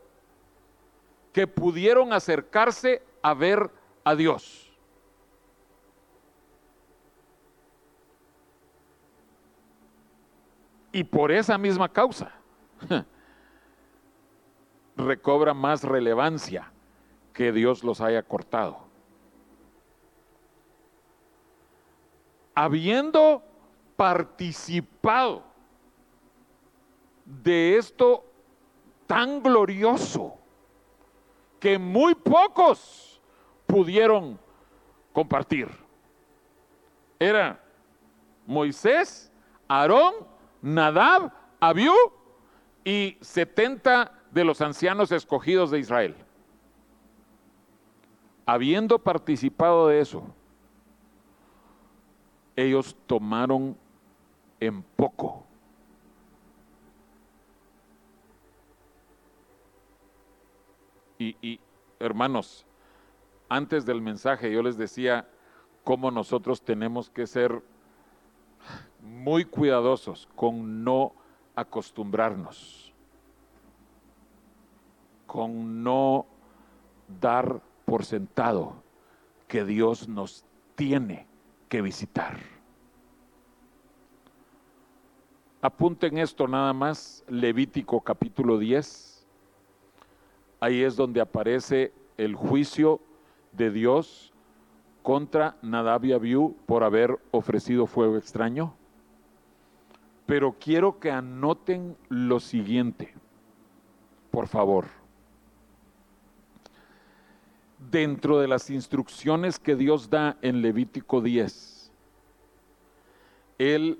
que 1.32 1.46
pudieron 1.46 2.12
acercarse 2.12 3.02
a 3.22 3.32
ver 3.32 3.70
a 4.04 4.14
Dios. 4.14 4.72
Y 10.92 11.02
por 11.02 11.32
esa 11.32 11.56
misma 11.56 11.88
causa 11.88 12.32
recobra 14.96 15.54
más 15.54 15.82
relevancia 15.82 16.70
que 17.32 17.50
Dios 17.52 17.82
los 17.82 18.00
haya 18.00 18.22
cortado. 18.22 18.78
Habiendo 22.54 23.42
participado 23.96 25.53
de 27.24 27.76
esto 27.76 28.24
tan 29.06 29.42
glorioso 29.42 30.34
que 31.60 31.78
muy 31.78 32.14
pocos 32.14 33.20
pudieron 33.66 34.38
compartir. 35.12 35.68
Era 37.18 37.60
Moisés, 38.46 39.32
Aarón, 39.68 40.14
Nadab, 40.60 41.32
Abiú 41.60 41.94
y 42.84 43.16
70 43.20 44.12
de 44.30 44.44
los 44.44 44.60
ancianos 44.60 45.12
escogidos 45.12 45.70
de 45.70 45.78
Israel. 45.78 46.14
Habiendo 48.46 48.98
participado 48.98 49.88
de 49.88 50.00
eso, 50.00 50.24
ellos 52.56 52.94
tomaron 53.06 53.76
en 54.60 54.82
poco. 54.82 55.46
Y, 61.40 61.60
hermanos, 61.98 62.66
antes 63.48 63.86
del 63.86 64.00
mensaje 64.00 64.52
yo 64.52 64.62
les 64.62 64.76
decía 64.76 65.28
cómo 65.84 66.10
nosotros 66.10 66.62
tenemos 66.62 67.10
que 67.10 67.26
ser 67.26 67.62
muy 69.00 69.44
cuidadosos 69.44 70.28
con 70.34 70.82
no 70.82 71.12
acostumbrarnos, 71.54 72.92
con 75.26 75.82
no 75.82 76.26
dar 77.20 77.60
por 77.84 78.04
sentado 78.04 78.82
que 79.46 79.64
Dios 79.64 80.08
nos 80.08 80.44
tiene 80.74 81.26
que 81.68 81.82
visitar. 81.82 82.38
Apunten 85.60 86.18
esto 86.18 86.46
nada 86.46 86.72
más, 86.72 87.24
Levítico 87.28 88.00
capítulo 88.00 88.58
10. 88.58 89.13
Ahí 90.64 90.82
es 90.82 90.96
donde 90.96 91.20
aparece 91.20 91.92
el 92.16 92.34
juicio 92.34 92.98
de 93.52 93.70
Dios 93.70 94.32
contra 95.02 95.58
Nadab 95.60 96.06
y 96.06 96.14
Abiú 96.14 96.56
por 96.64 96.84
haber 96.84 97.18
ofrecido 97.32 97.86
fuego 97.86 98.16
extraño. 98.16 98.74
Pero 100.24 100.56
quiero 100.58 100.98
que 100.98 101.10
anoten 101.10 101.98
lo 102.08 102.40
siguiente, 102.40 103.12
por 104.30 104.48
favor. 104.48 104.86
Dentro 107.90 108.38
de 108.38 108.48
las 108.48 108.70
instrucciones 108.70 109.58
que 109.58 109.76
Dios 109.76 110.08
da 110.08 110.38
en 110.40 110.62
Levítico 110.62 111.20
10, 111.20 111.92
Él 113.58 113.98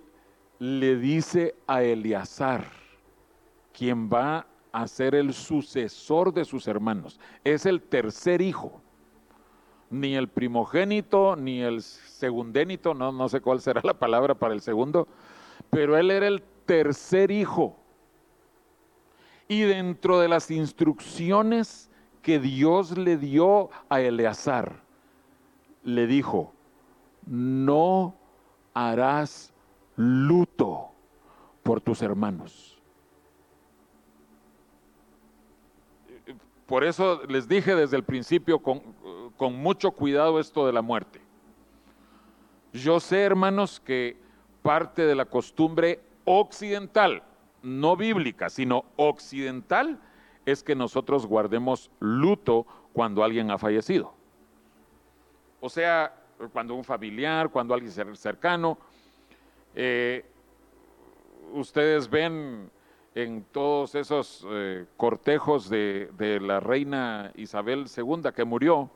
le 0.59 0.97
dice 0.97 1.57
a 1.67 1.83
Eleazar, 1.83 2.65
quien 3.75 4.09
va 4.09 4.47
a 4.75 4.89
ser 4.89 5.15
el 5.15 5.33
sucesor 5.33 6.35
de 6.35 6.45
sus 6.45 6.67
hermanos, 6.67 7.21
es 7.45 7.65
el 7.65 7.81
tercer 7.81 8.43
hijo 8.43 8.83
ni 9.89 10.17
el 10.17 10.29
primogénito, 10.29 11.37
ni 11.37 11.61
el 11.61 11.81
segundénito, 11.81 12.95
no, 12.95 13.13
no 13.13 13.29
sé 13.29 13.41
cuál 13.41 13.61
será 13.61 13.81
la 13.85 13.95
palabra 13.95 14.35
para 14.35 14.53
el 14.53 14.61
segundo, 14.61 15.07
pero 15.71 15.97
él 15.97 16.11
era 16.11 16.27
el 16.27 16.43
tercer 16.67 17.31
hijo. 17.31 17.77
Y 19.47 19.61
dentro 19.61 20.19
de 20.19 20.29
las 20.29 20.51
instrucciones 20.51 21.91
que 22.23 22.41
Dios 22.41 22.99
le 22.99 23.17
dio 23.17 23.71
a 23.89 24.01
Eleazar, 24.01 24.83
le 25.85 26.07
dijo, 26.07 26.53
no 27.27 28.17
harás 28.73 29.53
luto 29.97 30.89
por 31.63 31.81
tus 31.81 32.03
hermanos. 32.03 32.74
Por 36.67 36.85
eso 36.85 37.23
les 37.29 37.47
dije 37.47 37.75
desde 37.75 37.97
el 37.97 38.05
principio 38.05 38.59
con, 38.59 38.81
con 39.37 39.55
mucho 39.55 39.91
cuidado 39.91 40.41
esto 40.41 40.67
de 40.67 40.73
la 40.73 40.83
muerte. 40.83 41.21
Yo 42.73 43.01
sé, 43.01 43.23
hermanos, 43.23 43.81
que 43.81 44.17
parte 44.63 45.03
de 45.03 45.15
la 45.15 45.27
costumbre 45.27 46.01
occidental, 46.25 47.23
no 47.63 47.97
bíblica, 47.97 48.49
sino 48.49 48.85
occidental, 48.97 50.01
es 50.47 50.63
que 50.63 50.75
nosotros 50.75 51.27
guardemos 51.27 51.91
luto 52.01 52.67
cuando 52.93 53.23
alguien 53.23 53.51
ha 53.51 53.59
fallecido. 53.59 54.15
O 55.61 55.69
sea, 55.69 56.15
cuando 56.53 56.75
un 56.75 56.85
familiar, 56.85 57.49
cuando 57.51 57.75
alguien 57.75 57.93
cercano. 58.17 58.79
Eh, 59.75 60.25
ustedes 61.53 62.09
ven 62.09 62.71
en 63.15 63.45
todos 63.45 63.95
esos 63.95 64.45
eh, 64.51 64.87
cortejos 64.97 65.69
de, 65.69 66.11
de, 66.19 66.41
la 66.41 66.59
reina 66.59 67.31
Isabel 67.37 67.87
II 67.97 68.33
que 68.35 68.45
murió, 68.45 68.91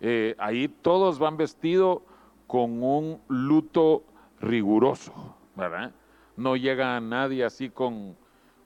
eh, 0.00 0.34
ahí 0.38 0.66
todos 0.66 1.18
van 1.18 1.36
vestidos 1.36 2.00
con 2.48 2.82
un 2.82 3.20
luto 3.28 4.02
riguroso, 4.40 5.36
¿verdad? 5.54 5.92
No 6.36 6.56
llega 6.56 7.00
nadie 7.00 7.44
así 7.44 7.70
con, 7.70 8.16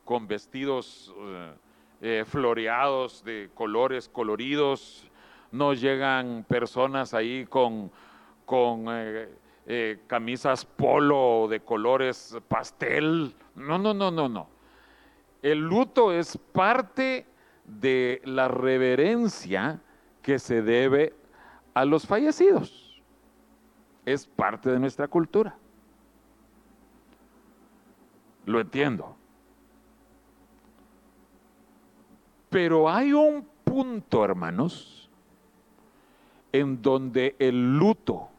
con 0.05 0.27
vestidos 0.27 1.15
eh, 2.01 2.25
floreados 2.27 3.23
de 3.23 3.51
colores 3.55 4.09
coloridos, 4.09 5.11
no 5.53 5.75
llegan 5.75 6.45
personas 6.49 7.13
ahí 7.13 7.45
con, 7.45 7.91
con 8.47 8.87
camisas 10.07 10.65
polo 10.65 11.49
de 11.51 11.61
colores 11.61 12.39
pastel, 12.49 13.35
no, 13.55 13.79
no, 13.79 13.93
no, 13.93 14.11
no, 14.11 14.29
no. 14.29 14.56
El 15.47 15.61
luto 15.61 16.11
es 16.11 16.37
parte 16.37 17.25
de 17.65 18.21
la 18.25 18.49
reverencia 18.49 19.81
que 20.21 20.41
se 20.41 20.61
debe 20.61 21.15
a 21.73 21.85
los 21.85 22.05
fallecidos. 22.05 23.01
Es 24.05 24.27
parte 24.27 24.73
de 24.73 24.81
nuestra 24.81 25.07
cultura. 25.07 25.57
Lo 28.45 28.59
entiendo. 28.59 29.15
Pero 32.51 32.91
hay 32.91 33.13
un 33.13 33.47
punto, 33.63 34.25
hermanos, 34.25 35.09
en 36.51 36.83
donde 36.83 37.37
el 37.39 37.79
luto, 37.79 38.31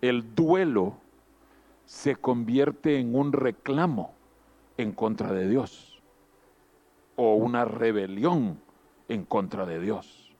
el 0.00 0.32
duelo, 0.32 0.94
se 1.86 2.14
convierte 2.14 3.00
en 3.00 3.16
un 3.16 3.32
reclamo 3.32 4.19
en 4.80 4.92
contra 4.92 5.32
de 5.32 5.48
Dios 5.48 6.00
o 7.16 7.34
una 7.34 7.64
rebelión 7.64 8.60
en 9.08 9.24
contra 9.24 9.66
de 9.66 9.80
Dios 9.80 10.30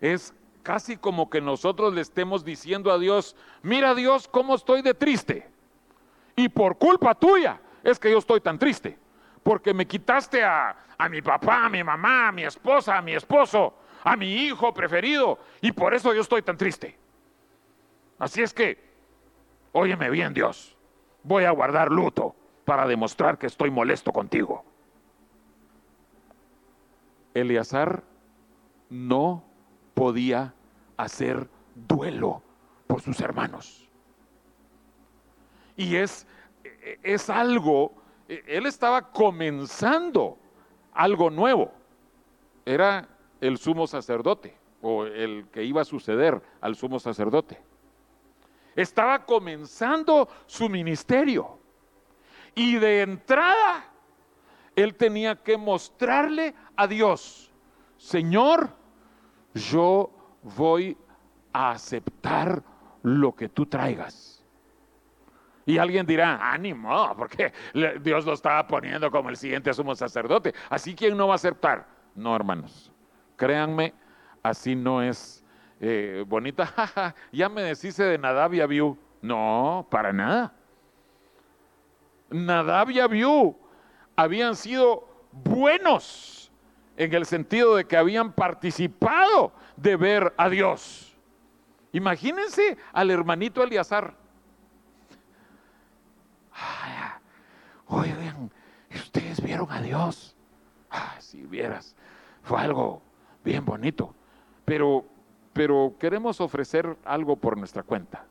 es 0.00 0.34
casi 0.62 0.96
como 0.96 1.30
que 1.30 1.40
nosotros 1.40 1.94
le 1.94 2.00
estemos 2.00 2.44
diciendo 2.44 2.92
a 2.92 2.98
Dios, 2.98 3.34
mira 3.62 3.94
Dios 3.94 4.28
cómo 4.28 4.54
estoy 4.54 4.82
de 4.82 4.94
triste. 4.94 5.48
Y 6.36 6.48
por 6.48 6.78
culpa 6.78 7.14
tuya 7.14 7.60
es 7.82 7.98
que 7.98 8.10
yo 8.10 8.18
estoy 8.18 8.40
tan 8.40 8.58
triste. 8.58 8.98
Porque 9.42 9.72
me 9.72 9.86
quitaste 9.86 10.44
a, 10.44 10.76
a 10.96 11.08
mi 11.08 11.22
papá, 11.22 11.66
a 11.66 11.68
mi 11.68 11.82
mamá, 11.82 12.28
a 12.28 12.32
mi 12.32 12.44
esposa, 12.44 12.98
a 12.98 13.02
mi 13.02 13.14
esposo, 13.14 13.74
a 14.04 14.14
mi 14.14 14.44
hijo 14.44 14.72
preferido. 14.74 15.38
Y 15.60 15.72
por 15.72 15.94
eso 15.94 16.12
yo 16.12 16.20
estoy 16.20 16.42
tan 16.42 16.56
triste. 16.56 16.96
Así 18.18 18.42
es 18.42 18.52
que, 18.52 18.78
óyeme 19.72 20.10
bien 20.10 20.34
Dios, 20.34 20.76
voy 21.22 21.44
a 21.44 21.50
guardar 21.50 21.90
luto 21.90 22.34
para 22.68 22.86
demostrar 22.86 23.38
que 23.38 23.46
estoy 23.46 23.70
molesto 23.70 24.12
contigo. 24.12 24.62
Eleazar 27.32 28.04
no 28.90 29.42
podía 29.94 30.52
hacer 30.98 31.48
duelo 31.74 32.42
por 32.86 33.00
sus 33.00 33.18
hermanos. 33.22 33.88
Y 35.78 35.96
es, 35.96 36.26
es 37.02 37.30
algo, 37.30 37.94
él 38.28 38.66
estaba 38.66 39.12
comenzando 39.12 40.36
algo 40.92 41.30
nuevo. 41.30 41.72
Era 42.66 43.08
el 43.40 43.56
sumo 43.56 43.86
sacerdote 43.86 44.58
o 44.82 45.06
el 45.06 45.46
que 45.50 45.64
iba 45.64 45.80
a 45.80 45.86
suceder 45.86 46.42
al 46.60 46.76
sumo 46.76 46.98
sacerdote. 47.00 47.58
Estaba 48.76 49.24
comenzando 49.24 50.28
su 50.44 50.68
ministerio. 50.68 51.57
Y 52.54 52.76
de 52.76 53.02
entrada, 53.02 53.84
él 54.76 54.94
tenía 54.94 55.36
que 55.36 55.56
mostrarle 55.56 56.54
a 56.76 56.86
Dios, 56.86 57.52
Señor, 57.96 58.70
yo 59.54 60.10
voy 60.42 60.96
a 61.52 61.72
aceptar 61.72 62.62
lo 63.02 63.34
que 63.34 63.48
tú 63.48 63.66
traigas. 63.66 64.44
Y 65.66 65.76
alguien 65.76 66.06
dirá, 66.06 66.50
ánimo, 66.50 67.14
porque 67.16 67.52
Dios 68.00 68.24
lo 68.24 68.32
estaba 68.32 68.66
poniendo 68.66 69.10
como 69.10 69.28
el 69.28 69.36
siguiente 69.36 69.74
sumo 69.74 69.94
sacerdote. 69.94 70.54
Así, 70.70 70.94
¿quién 70.94 71.16
no 71.16 71.26
va 71.26 71.34
a 71.34 71.36
aceptar? 71.36 71.86
No, 72.14 72.34
hermanos. 72.34 72.90
Créanme, 73.36 73.92
así 74.42 74.74
no 74.74 75.02
es 75.02 75.44
eh, 75.80 76.24
bonita. 76.26 77.14
ya 77.32 77.48
me 77.48 77.62
deshice 77.62 78.02
de 78.02 78.16
Nadab 78.16 78.54
y 78.54 78.60
Abiú. 78.60 78.96
No, 79.20 79.86
para 79.90 80.12
nada. 80.12 80.54
Nadab 82.30 82.90
y 82.90 83.00
habían 84.16 84.56
sido 84.56 85.08
buenos 85.32 86.50
en 86.96 87.14
el 87.14 87.26
sentido 87.26 87.76
de 87.76 87.84
que 87.84 87.96
habían 87.96 88.32
participado 88.32 89.52
de 89.76 89.96
ver 89.96 90.34
a 90.36 90.48
Dios. 90.48 91.16
Imagínense 91.92 92.76
al 92.92 93.10
hermanito 93.10 93.62
Eleazar 93.62 94.14
oigan, 97.88 98.50
ustedes 98.94 99.42
vieron 99.42 99.70
a 99.70 99.80
Dios. 99.80 100.36
Ah, 100.90 101.16
si 101.18 101.42
vieras, 101.42 101.94
fue 102.42 102.60
algo 102.60 103.02
bien 103.44 103.64
bonito. 103.64 104.14
Pero, 104.64 105.04
pero 105.52 105.94
queremos 105.98 106.40
ofrecer 106.40 106.96
algo 107.04 107.36
por 107.36 107.56
nuestra 107.56 107.82
cuenta. 107.82 108.24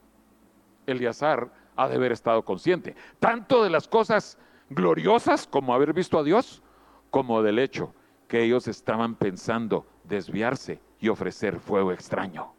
Eleazar 0.86 1.50
ha 1.78 1.88
de 1.88 1.96
haber 1.96 2.12
estado 2.12 2.44
consciente, 2.44 2.96
tanto 3.20 3.64
de 3.64 3.70
las 3.70 3.88
cosas 3.88 4.38
gloriosas 4.70 5.48
como 5.48 5.74
haber 5.74 5.94
visto 5.94 6.20
a 6.20 6.24
Dios, 6.24 6.62
como 7.10 7.42
del 7.42 7.60
hecho 7.60 7.94
que 8.28 8.44
ellos 8.44 8.68
estaban 8.68 9.16
pensando 9.16 9.86
desviarse 10.04 10.82
y 11.00 11.10
ofrecer 11.10 11.60
fuego 11.60 11.92
extraño. 11.92 12.52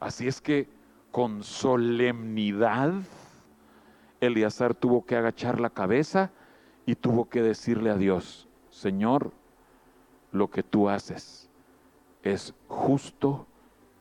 Así 0.00 0.26
es 0.26 0.40
que 0.40 0.68
con 1.10 1.42
solemnidad 1.42 2.92
Eleazar 4.20 4.74
tuvo 4.74 5.04
que 5.04 5.16
agachar 5.16 5.60
la 5.60 5.70
cabeza 5.70 6.30
y 6.86 6.94
tuvo 6.94 7.28
que 7.28 7.42
decirle 7.42 7.90
a 7.90 7.96
Dios, 7.96 8.48
Señor, 8.70 9.32
lo 10.32 10.50
que 10.50 10.62
tú 10.62 10.88
haces 10.88 11.48
es 12.22 12.54
justo 12.68 13.46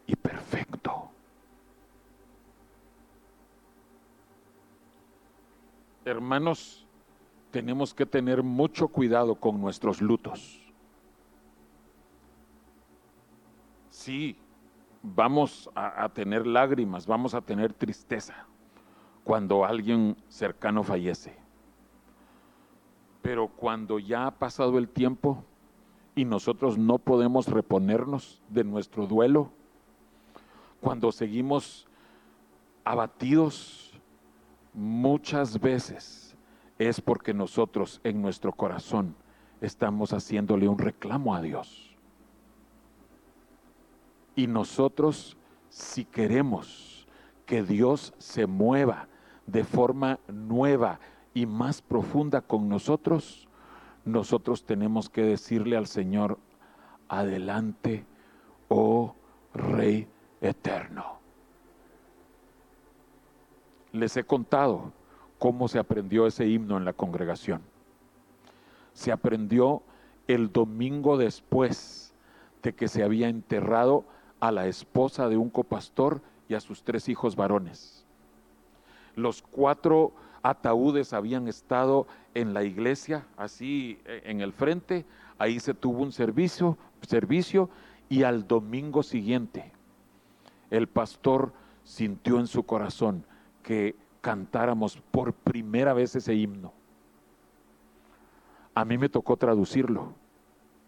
y 0.08 0.16
perfecto. 0.16 0.91
Hermanos, 6.04 6.88
tenemos 7.52 7.94
que 7.94 8.06
tener 8.06 8.42
mucho 8.42 8.88
cuidado 8.88 9.36
con 9.36 9.62
nuestros 9.62 10.02
lutos. 10.02 10.60
Sí, 13.90 14.38
vamos 15.04 15.70
a, 15.76 16.04
a 16.04 16.10
tener 16.10 16.48
lágrimas, 16.48 17.06
vamos 17.06 17.34
a 17.36 17.42
tener 17.42 17.74
tristeza 17.74 18.48
cuando 19.24 19.64
alguien 19.64 20.18
cercano 20.28 20.84
fallece. 20.84 21.38
Pero 23.22 23.48
cuando 23.48 24.00
ya 24.00 24.26
ha 24.26 24.32
pasado 24.32 24.80
el 24.80 24.90
tiempo 24.90 25.44
y 26.16 26.26
nosotros 26.26 26.78
no 26.78 26.98
podemos 26.98 27.48
reponernos 27.48 28.42
de 28.50 28.64
nuestro 28.64 29.06
duelo, 29.06 29.52
cuando 30.82 31.12
seguimos 31.12 31.88
abatidos, 32.84 33.81
muchas 34.74 35.60
veces 35.60 36.36
es 36.78 37.02
porque 37.02 37.34
nosotros 37.34 38.02
en 38.04 38.22
nuestro 38.22 38.52
corazón 38.54 39.16
estamos 39.62 40.14
haciéndole 40.14 40.68
un 40.68 40.80
reclamo 40.80 41.36
a 41.36 41.42
Dios. 41.42 41.96
Y 44.36 44.48
nosotros, 44.48 45.38
si 45.70 46.06
queremos 46.06 47.08
que 47.46 47.64
Dios 47.64 48.14
se 48.18 48.48
mueva 48.48 49.08
de 49.46 49.64
forma 49.64 50.20
nueva 50.28 51.00
y 51.34 51.46
más 51.46 51.82
profunda 51.82 52.42
con 52.42 52.70
nosotros, 52.70 53.48
nosotros 54.06 54.66
tenemos 54.66 55.10
que 55.10 55.22
decirle 55.22 55.78
al 55.78 55.88
Señor, 55.88 56.40
adelante, 57.08 58.06
oh 58.70 59.16
Rey 59.54 60.08
eterno. 60.40 61.21
Les 63.92 64.16
he 64.18 64.24
contado 64.24 64.92
cómo 65.40 65.68
se 65.68 65.80
aprendió 65.80 66.28
ese 66.28 66.48
himno 66.48 66.78
en 66.78 66.86
la 66.86 66.94
congregación. 66.94 67.62
Se 68.94 69.12
aprendió 69.12 69.82
el 70.28 70.52
domingo 70.52 71.18
después 71.18 72.14
de 72.62 72.74
que 72.74 72.88
se 72.88 73.04
había 73.04 73.28
enterrado 73.28 74.06
a 74.40 74.52
la 74.52 74.68
esposa 74.68 75.28
de 75.30 75.38
un 75.38 75.50
copastor 75.50 76.22
y 76.48 76.54
a 76.54 76.60
sus 76.60 76.84
tres 76.84 77.10
hijos 77.10 77.36
varones. 77.36 78.06
Los 79.16 79.42
cuatro 79.42 80.14
ataúdes 80.44 81.14
habían 81.14 81.48
estado 81.48 82.08
en 82.34 82.54
la 82.54 82.64
iglesia, 82.64 83.26
así 83.38 84.00
eh, 84.06 84.22
en 84.26 84.42
el 84.42 84.54
frente, 84.54 85.06
ahí 85.38 85.60
se 85.60 85.74
tuvo 85.74 86.02
un 86.02 86.12
servicio, 86.12 86.78
servicio 87.02 87.70
y 88.10 88.24
al 88.24 88.48
domingo 88.48 89.04
siguiente 89.04 89.72
el 90.70 90.88
pastor 90.88 91.54
sintió 91.84 92.40
en 92.40 92.48
su 92.48 92.64
corazón 92.64 93.26
que 93.62 93.96
cantáramos 94.22 94.98
por 95.12 95.34
primera 95.34 95.94
vez 95.94 96.16
ese 96.16 96.34
himno. 96.34 96.74
A 98.74 98.86
mí 98.86 98.98
me 98.98 99.10
tocó 99.10 99.38
traducirlo. 99.38 100.14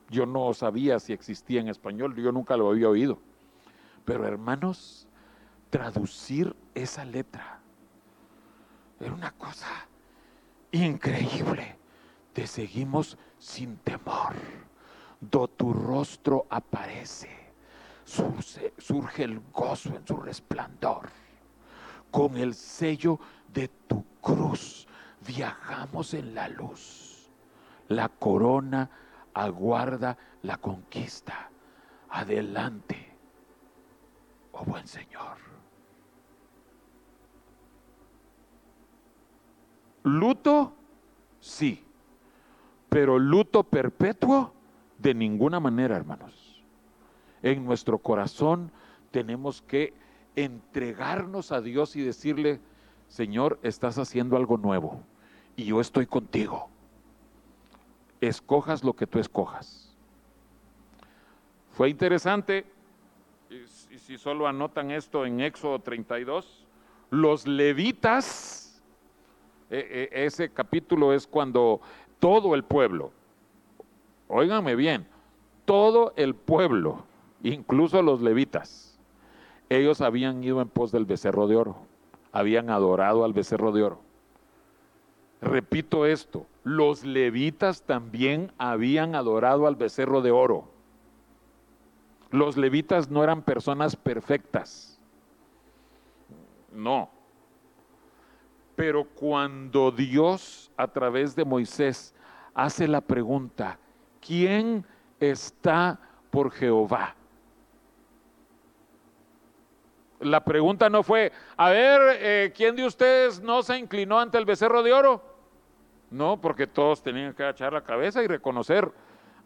Yo 0.10 0.26
no 0.26 0.54
sabía 0.54 1.00
si 1.00 1.14
existía 1.14 1.60
en 1.60 1.68
español, 1.68 2.16
yo 2.16 2.32
nunca 2.32 2.56
lo 2.56 2.70
había 2.70 2.90
oído. 2.90 3.20
Pero 4.06 4.28
hermanos, 4.28 5.08
traducir 5.70 6.56
esa 6.76 7.04
letra 7.06 7.60
era 9.00 9.14
una 9.14 9.32
cosa 9.32 9.88
increíble. 10.72 11.78
Te 12.34 12.48
seguimos 12.48 13.18
sin 13.38 13.78
temor. 13.78 14.34
Do 15.20 15.48
tu 15.48 15.74
rostro 15.74 16.46
aparece. 16.50 17.30
Surge, 18.06 19.24
el 19.24 19.40
gozo 19.52 19.96
en 19.96 20.06
su 20.06 20.18
resplandor. 20.18 21.10
Con 22.14 22.38
el 22.38 22.54
sello 22.54 23.20
de 23.52 23.70
tu 23.88 24.06
cruz 24.22 24.88
viajamos 25.26 26.14
en 26.14 26.36
la 26.36 26.48
luz. 26.48 27.28
La 27.88 28.08
corona 28.08 28.88
aguarda 29.34 30.16
la 30.44 30.58
conquista. 30.58 31.50
Adelante, 32.12 33.16
oh 34.52 34.64
buen 34.64 34.86
Señor. 34.88 35.38
Luto, 40.04 40.72
sí, 41.40 41.84
pero 42.90 43.18
luto 43.18 43.64
perpetuo, 43.64 44.54
de 45.00 45.16
ninguna 45.16 45.60
manera, 45.60 45.96
hermanos. 45.96 46.64
En 47.42 47.66
nuestro 47.66 47.98
corazón 47.98 48.72
tenemos 49.10 49.64
que 49.64 50.03
entregarnos 50.36 51.52
a 51.52 51.62
Dios 51.62 51.96
y 51.96 52.02
decirle, 52.02 52.60
Señor, 53.08 53.60
estás 53.64 53.98
haciendo 53.98 54.38
algo 54.38 54.58
nuevo 54.58 55.02
y 55.56 55.66
yo 55.66 55.82
estoy 55.82 56.06
contigo. 56.06 56.70
Escojas 58.22 58.84
lo 58.84 58.94
que 58.94 59.08
tú 59.08 59.20
escojas. 59.20 59.94
Fue 61.72 61.90
interesante, 61.90 62.66
y 63.50 63.98
si 63.98 64.18
solo 64.18 64.48
anotan 64.48 64.92
esto 64.92 65.26
en 65.26 65.42
Éxodo 65.42 65.80
32, 65.80 66.66
los 67.10 67.48
levitas 67.48 68.82
e, 69.70 70.10
e, 70.12 70.26
ese 70.26 70.50
capítulo 70.50 71.14
es 71.14 71.26
cuando 71.26 71.82
todo 72.20 72.56
el 72.56 72.64
pueblo, 72.64 73.12
óiganme 74.28 74.76
bien, 74.76 75.08
todo 75.66 76.14
el 76.16 76.36
pueblo, 76.36 77.06
incluso 77.42 78.02
los 78.02 78.22
levitas, 78.22 78.93
ellos 79.70 80.02
habían 80.02 80.44
ido 80.44 80.62
en 80.62 80.70
pos 80.70 80.92
del 80.92 81.06
becerro 81.06 81.48
de 81.48 81.56
oro, 81.56 81.78
habían 82.32 82.70
adorado 82.70 83.24
al 83.24 83.34
becerro 83.34 83.72
de 83.72 83.84
oro. 83.84 84.00
Repito 85.42 86.06
esto, 86.06 86.46
los 86.64 87.04
levitas 87.04 87.84
también 87.84 88.52
habían 88.58 89.16
adorado 89.16 89.68
al 89.68 89.76
becerro 89.76 90.22
de 90.22 90.32
oro. 90.32 90.70
Los 92.32 92.58
levitas 92.58 93.10
no 93.10 93.24
eran 93.24 93.42
personas 93.42 93.96
perfectas. 93.96 95.00
No, 96.72 97.10
pero 98.76 99.06
cuando 99.06 99.92
Dios 99.92 100.72
a 100.78 100.88
través 100.88 101.36
de 101.36 101.46
Moisés 101.46 102.14
hace 102.54 102.88
la 102.88 103.02
pregunta, 103.02 103.78
¿quién 104.20 104.86
está 105.20 106.00
por 106.32 106.52
Jehová? 106.52 107.16
La 110.24 110.44
pregunta 110.44 110.90
no 110.90 111.04
fue, 111.04 111.32
a 111.58 111.70
ver, 111.70 112.02
eh, 112.20 112.54
¿quién 112.56 112.76
de 112.76 112.86
ustedes 112.86 113.42
no 113.42 113.62
se 113.62 113.78
inclinó 113.78 114.20
ante 114.20 114.38
el 114.38 114.46
becerro 114.46 114.82
de 114.82 114.94
oro? 114.94 115.22
No, 116.10 116.40
porque 116.40 116.68
todos 116.68 117.02
tenían 117.02 117.34
que 117.34 117.48
echar 117.48 117.74
la 117.74 117.84
cabeza 117.84 118.24
y 118.24 118.28
reconocer, 118.28 118.92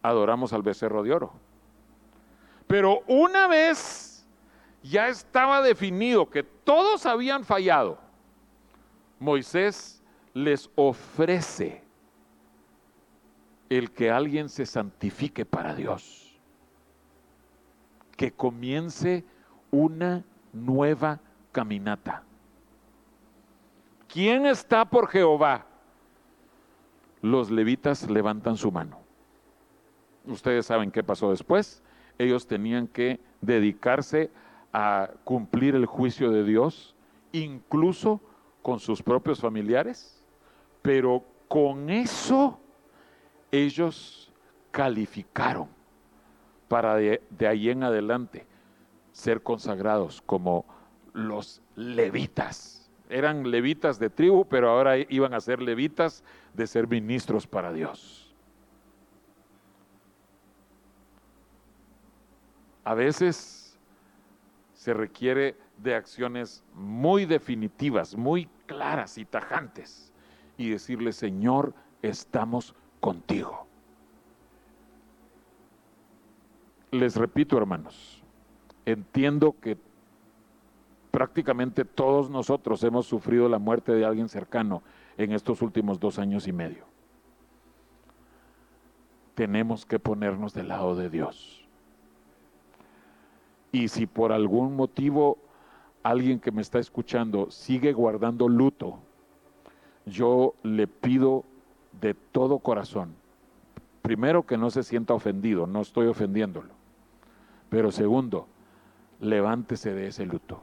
adoramos 0.01 0.53
al 0.53 0.61
becerro 0.61 1.01
de 1.01 1.13
oro. 1.13 1.33
Pero 2.67 3.01
una 3.07 3.47
vez 3.47 4.27
ya 4.83 5.07
estaba 5.07 5.61
definido 5.61 6.29
que 6.29 6.43
todos 6.43 7.05
habían 7.05 7.43
fallado, 7.43 7.97
Moisés 9.19 10.03
les 10.33 10.69
ofrece 10.75 11.83
el 13.69 13.91
que 13.91 14.11
alguien 14.11 14.49
se 14.49 14.65
santifique 14.65 15.45
para 15.45 15.73
Dios, 15.73 16.37
que 18.15 18.31
comience 18.31 19.25
una 19.71 20.23
nueva 20.65 21.19
caminata. 21.51 22.23
¿Quién 24.07 24.45
está 24.45 24.85
por 24.85 25.07
Jehová? 25.07 25.65
Los 27.21 27.51
levitas 27.51 28.09
levantan 28.09 28.57
su 28.57 28.71
mano. 28.71 28.99
Ustedes 30.25 30.65
saben 30.65 30.91
qué 30.91 31.03
pasó 31.03 31.31
después. 31.31 31.83
Ellos 32.17 32.47
tenían 32.47 32.87
que 32.87 33.19
dedicarse 33.41 34.31
a 34.73 35.09
cumplir 35.23 35.75
el 35.75 35.85
juicio 35.85 36.31
de 36.31 36.43
Dios, 36.43 36.95
incluso 37.31 38.21
con 38.61 38.79
sus 38.79 39.01
propios 39.01 39.39
familiares, 39.39 40.23
pero 40.81 41.23
con 41.47 41.89
eso 41.89 42.59
ellos 43.51 44.31
calificaron 44.71 45.69
para 46.67 46.95
de, 46.95 47.21
ahí 47.47 47.69
en 47.69 47.83
adelante 47.83 48.45
ser 49.17 49.41
consagrados 49.41 50.21
como 50.21 50.63
los 51.13 51.63
levitas. 51.75 52.87
Eran 53.09 53.49
levitas 53.49 53.97
de 53.97 54.11
tribu, 54.11 54.45
pero 54.45 54.69
ahora 54.69 54.95
iban 54.95 55.33
a 55.33 55.41
ser 55.41 55.59
levitas 55.59 56.23
de 56.53 56.67
ser 56.67 56.87
ministros 56.87 57.47
para 57.47 57.73
Dios. 57.73 58.35
A 62.83 62.93
veces 62.93 63.79
se 64.75 64.93
requiere 64.93 65.57
de 65.77 65.95
acciones 65.95 66.63
muy 66.75 67.25
definitivas, 67.25 68.15
muy 68.15 68.47
claras 68.67 69.17
y 69.17 69.25
tajantes 69.25 70.13
y 70.57 70.69
decirle, 70.69 71.11
Señor, 71.11 71.73
estamos 72.03 72.75
contigo. 72.99 73.65
Les 76.91 77.15
repito, 77.15 77.57
hermanos, 77.57 78.23
entiendo 78.87 79.53
que 79.59 79.77
prácticamente 81.11 81.83
todos 81.83 82.29
nosotros 82.29 82.81
hemos 82.83 83.05
sufrido 83.05 83.49
la 83.49 83.59
muerte 83.59 83.91
de 83.91 84.05
alguien 84.05 84.29
cercano 84.29 84.81
en 85.17 85.33
estos 85.33 85.61
últimos 85.61 85.99
dos 85.99 86.19
años 86.19 86.47
y 86.47 86.53
medio. 86.53 86.85
Tenemos 89.35 89.85
que 89.85 89.99
ponernos 89.99 90.53
del 90.53 90.69
lado 90.69 90.95
de 90.95 91.09
Dios. 91.09 91.67
Y 93.73 93.89
si 93.89 94.07
por 94.07 94.31
algún 94.31 94.77
motivo 94.77 95.37
alguien 96.01 96.39
que 96.39 96.53
me 96.53 96.61
está 96.61 96.79
escuchando 96.79 97.51
sigue 97.51 97.91
guardando 97.91 98.47
luto, 98.47 98.99
yo 100.05 100.53
le 100.63 100.87
pido 100.87 101.43
de 101.99 102.13
todo 102.13 102.59
corazón, 102.59 103.13
primero 104.01 104.45
que 104.45 104.57
no 104.57 104.69
se 104.69 104.81
sienta 104.81 105.13
ofendido, 105.13 105.67
no 105.67 105.81
estoy 105.81 106.07
ofendiéndolo, 106.07 106.69
pero 107.69 107.91
segundo, 107.91 108.47
levántese 109.19 109.93
de 109.93 110.07
ese 110.07 110.25
luto, 110.25 110.61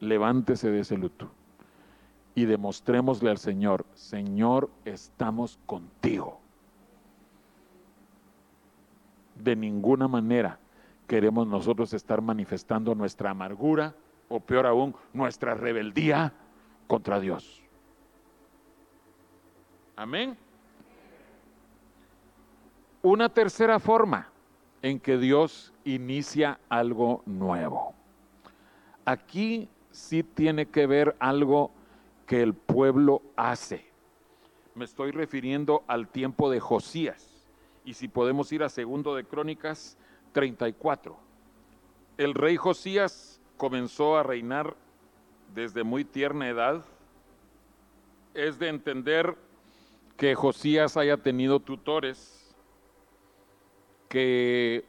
levántese 0.00 0.70
de 0.70 0.80
ese 0.80 0.96
luto 0.96 1.30
y 2.34 2.44
demostrémosle 2.44 3.30
al 3.30 3.38
Señor, 3.38 3.84
Señor, 3.94 4.70
estamos 4.84 5.58
contigo. 5.66 6.40
De 9.34 9.56
ninguna 9.56 10.08
manera 10.08 10.58
queremos 11.06 11.46
nosotros 11.46 11.92
estar 11.92 12.22
manifestando 12.22 12.94
nuestra 12.94 13.30
amargura 13.30 13.94
o 14.28 14.40
peor 14.40 14.66
aún, 14.66 14.94
nuestra 15.12 15.54
rebeldía 15.54 16.32
contra 16.86 17.20
Dios. 17.20 17.62
Amén. 19.96 20.36
Una 23.02 23.28
tercera 23.28 23.78
forma 23.78 24.31
en 24.82 24.98
que 24.98 25.16
Dios 25.16 25.72
inicia 25.84 26.58
algo 26.68 27.22
nuevo. 27.24 27.94
Aquí 29.04 29.68
sí 29.90 30.22
tiene 30.22 30.66
que 30.66 30.86
ver 30.86 31.16
algo 31.20 31.70
que 32.26 32.42
el 32.42 32.54
pueblo 32.54 33.22
hace. 33.36 33.86
Me 34.74 34.84
estoy 34.84 35.12
refiriendo 35.12 35.84
al 35.86 36.08
tiempo 36.08 36.50
de 36.50 36.60
Josías. 36.60 37.28
Y 37.84 37.94
si 37.94 38.08
podemos 38.08 38.52
ir 38.52 38.62
a 38.62 38.68
segundo 38.68 39.14
de 39.14 39.24
Crónicas 39.24 39.96
34. 40.32 41.16
El 42.16 42.34
rey 42.34 42.56
Josías 42.56 43.40
comenzó 43.56 44.16
a 44.16 44.22
reinar 44.22 44.76
desde 45.54 45.84
muy 45.84 46.04
tierna 46.04 46.48
edad. 46.48 46.84
Es 48.34 48.58
de 48.58 48.68
entender 48.68 49.36
que 50.16 50.34
Josías 50.34 50.96
haya 50.96 51.16
tenido 51.16 51.60
tutores 51.60 52.41
que 54.12 54.84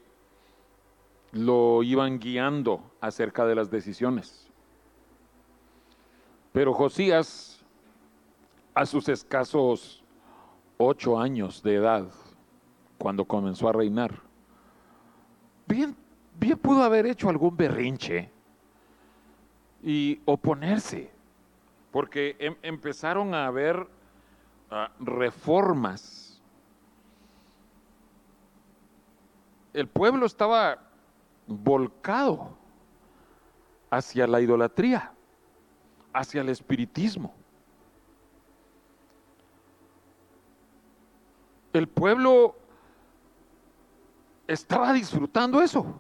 lo 1.32 1.82
iban 1.82 2.20
guiando 2.20 2.92
acerca 3.00 3.46
de 3.46 3.56
las 3.56 3.72
decisiones. 3.72 4.50
Pero 6.52 6.74
Josías, 6.74 7.64
a 8.74 8.86
sus 8.86 9.08
escasos 9.08 10.04
ocho 10.76 11.18
años 11.18 11.64
de 11.64 11.76
edad, 11.76 12.06
cuando 12.98 13.24
comenzó 13.24 13.70
a 13.70 13.72
reinar, 13.72 14.14
bien, 15.68 15.96
pudo 16.62 16.84
haber 16.84 17.06
hecho 17.06 17.30
algún 17.30 17.56
berrinche 17.56 18.30
y 19.82 20.20
oponerse, 20.26 21.10
porque 21.94 22.36
em, 22.40 22.58
empezaron 22.62 23.34
a 23.34 23.46
haber 23.46 23.88
reformas. 25.00 26.23
El 29.74 29.88
pueblo 29.88 30.26
estaba 30.26 30.80
volcado 31.48 32.56
hacia 33.90 34.28
la 34.28 34.40
idolatría, 34.40 35.12
hacia 36.14 36.42
el 36.42 36.50
espiritismo. 36.50 37.34
El 41.74 41.88
pueblo 41.88 42.56
estaba 44.48 44.94
disfrutando 44.94 45.62
eso. 45.62 46.00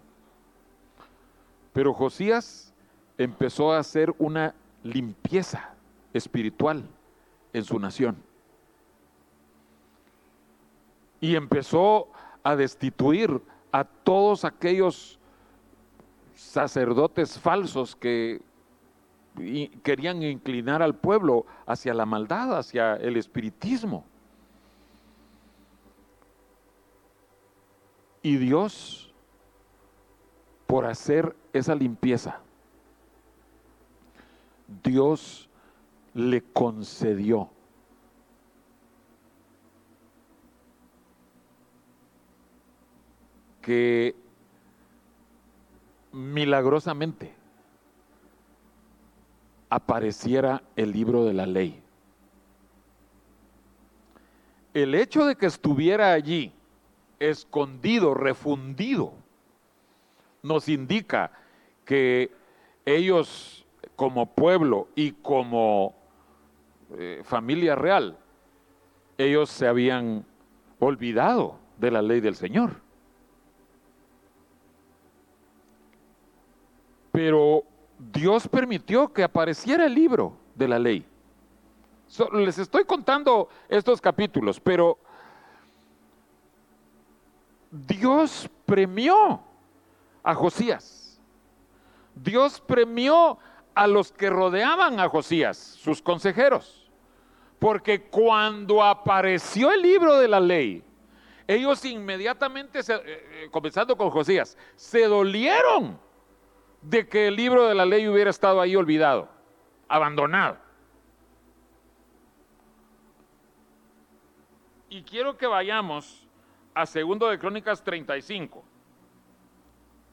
Pero 1.73 1.93
Josías 1.93 2.71
empezó 3.17 3.73
a 3.73 3.79
hacer 3.79 4.13
una 4.19 4.53
limpieza 4.83 5.73
espiritual 6.13 6.88
en 7.53 7.63
su 7.63 7.79
nación 7.79 8.17
y 11.19 11.36
empezó 11.36 12.09
a 12.43 12.55
destituir 12.55 13.41
a 13.73 13.83
todos 13.83 14.45
aquellos 14.45 15.19
sacerdotes 16.36 17.39
falsos 17.39 17.95
que 17.95 18.39
querían 19.81 20.21
inclinar 20.21 20.83
al 20.83 20.93
pueblo 20.93 21.47
hacia 21.65 21.95
la 21.95 22.05
maldad, 22.05 22.55
hacia 22.55 22.95
el 22.97 23.17
espiritismo. 23.17 24.05
Y 28.21 28.38
Dios, 28.38 29.12
por 30.67 30.86
hacer 30.86 31.36
esa 31.51 31.73
limpieza, 31.73 32.39
Dios 34.83 35.49
le 36.13 36.43
concedió 36.43 37.49
que 43.63 44.13
milagrosamente 46.12 47.34
apareciera 49.69 50.62
el 50.76 50.91
libro 50.91 51.26
de 51.26 51.34
la 51.34 51.47
ley. 51.47 51.82
El 54.73 54.93
hecho 54.93 55.26
de 55.26 55.36
que 55.36 55.45
estuviera 55.45 56.12
allí, 56.12 56.52
escondido, 57.19 58.13
refundido, 58.13 59.13
nos 60.43 60.67
indica 60.67 61.32
que 61.86 62.32
ellos 62.86 63.65
como 63.95 64.36
pueblo 64.36 64.89
y 64.93 65.13
como 65.13 65.95
eh, 66.97 67.21
familia 67.23 67.76
real, 67.76 68.17
ellos 69.17 69.49
se 69.49 69.67
habían 69.67 70.26
olvidado 70.80 71.58
de 71.78 71.91
la 71.91 72.02
ley 72.02 72.19
del 72.19 72.36
Señor. 72.36 72.83
Pero 77.13 77.63
Dios 77.99 78.47
permitió 78.47 79.13
que 79.13 79.23
apareciera 79.23 79.86
el 79.86 79.93
libro 79.93 80.36
de 80.56 80.67
la 80.67 80.80
ley. 80.80 81.06
les 82.34 82.58
estoy 82.58 82.86
contando 82.86 83.49
estos 83.69 84.02
capítulos, 84.02 84.60
pero 84.60 84.97
Dios 87.69 88.49
premió 88.65 89.41
a 90.23 90.34
Josías. 90.34 91.21
Dios 92.15 92.60
premió 92.60 93.38
a 93.76 93.86
los 93.86 94.12
que 94.12 94.32
rodeaban 94.32 94.99
a 94.99 95.08
Josías, 95.08 95.56
sus 95.56 96.02
consejeros. 96.02 96.91
Porque 97.60 98.02
cuando 98.02 98.84
apareció 98.84 99.71
el 99.71 99.84
libro 99.84 100.17
de 100.17 100.28
la 100.28 100.39
ley, 100.39 100.84
ellos 101.47 101.86
inmediatamente, 101.86 102.80
eh, 102.80 102.84
eh, 102.89 103.47
comenzando 103.52 103.95
con 103.95 104.10
Josías, 104.10 104.58
se 104.76 105.06
dolieron 105.06 105.99
de 106.84 107.08
que 107.08 107.28
el 107.28 107.36
libro 107.36 107.67
de 107.67 107.76
la 107.76 107.86
ley 107.86 108.08
hubiera 108.08 108.30
estado 108.30 108.60
ahí 108.60 108.76
olvidado, 108.76 109.30
abandonado. 109.88 110.58
Y 114.89 115.02
quiero 115.04 115.38
que 115.38 115.48
vayamos 115.48 116.28
a 116.74 116.86
segundo 116.86 117.28
de 117.30 117.39
Crónicas 117.39 117.84
35. 117.84 118.63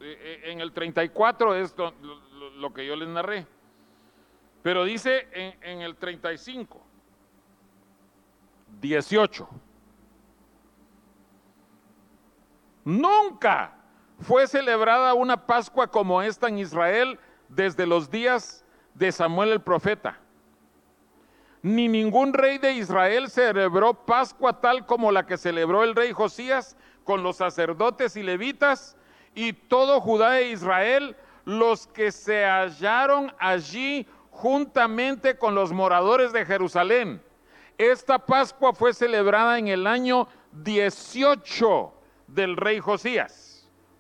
Eh, 0.01 0.43
en 0.45 0.61
el 0.61 0.73
34 0.73 1.57
es 1.57 1.75
lo, 1.77 2.73
que 2.73 2.87
yo 2.87 2.97
les 2.97 3.09
narré. 3.09 3.47
Pero 4.63 4.85
dice 4.85 5.29
en, 5.33 5.63
en 5.63 5.81
el 5.83 5.97
35, 5.97 6.81
18. 8.81 9.49
Nunca 12.85 13.80
fue 14.21 14.47
celebrada 14.47 15.15
una 15.15 15.47
Pascua 15.47 15.87
como 15.87 16.23
esta 16.23 16.49
en 16.49 16.59
Israel 16.59 17.19
desde 17.49 17.87
los 17.87 18.11
días 18.11 18.65
de 18.95 19.13
Samuel 19.13 19.53
el 19.53 19.61
profeta. 19.61 20.19
Ni 21.63 21.89
ningún 21.89 22.33
rey 22.33 22.59
de 22.59 22.73
Israel 22.73 23.29
celebró 23.29 23.95
Pascua 23.95 24.61
tal 24.61 24.87
como 24.87 25.13
la 25.13 25.27
que 25.27 25.37
celebró 25.37 25.85
el 25.85 25.95
rey 25.95 26.13
Josías 26.13 26.77
con 27.05 27.23
los 27.23 27.37
sacerdotes 27.37 28.17
y 28.17 28.23
levitas 28.23 28.97
y 29.35 29.53
todo 29.53 30.01
Judá 30.01 30.41
e 30.41 30.51
Israel, 30.51 31.17
los 31.45 31.87
que 31.87 32.13
se 32.13 32.45
hallaron 32.45 33.33
allí 33.39 34.07
juntamente 34.31 35.37
con 35.37 35.55
los 35.55 35.73
moradores 35.73 36.33
de 36.33 36.47
Jerusalén. 36.47 37.23
Esta 37.77 38.19
Pascua 38.19 38.75
fue 38.75 38.93
celebrada 38.93 39.59
en 39.59 39.69
el 39.69 39.87
año 39.87 40.29
18 40.53 41.93
del 42.27 42.57
rey 42.57 42.81
Josías. 42.81 43.50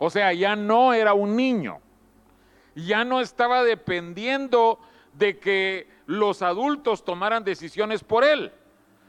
O 0.02 0.08
sea, 0.08 0.32
ya 0.32 0.56
no 0.56 0.94
era 0.94 1.12
un 1.12 1.36
niño. 1.36 1.78
Ya 2.74 3.04
no 3.04 3.20
estaba 3.20 3.62
dependiendo 3.62 4.78
de 5.12 5.38
que 5.38 5.88
los 6.06 6.40
adultos 6.40 7.04
tomaran 7.04 7.44
decisiones 7.44 8.02
por 8.02 8.24
él, 8.24 8.50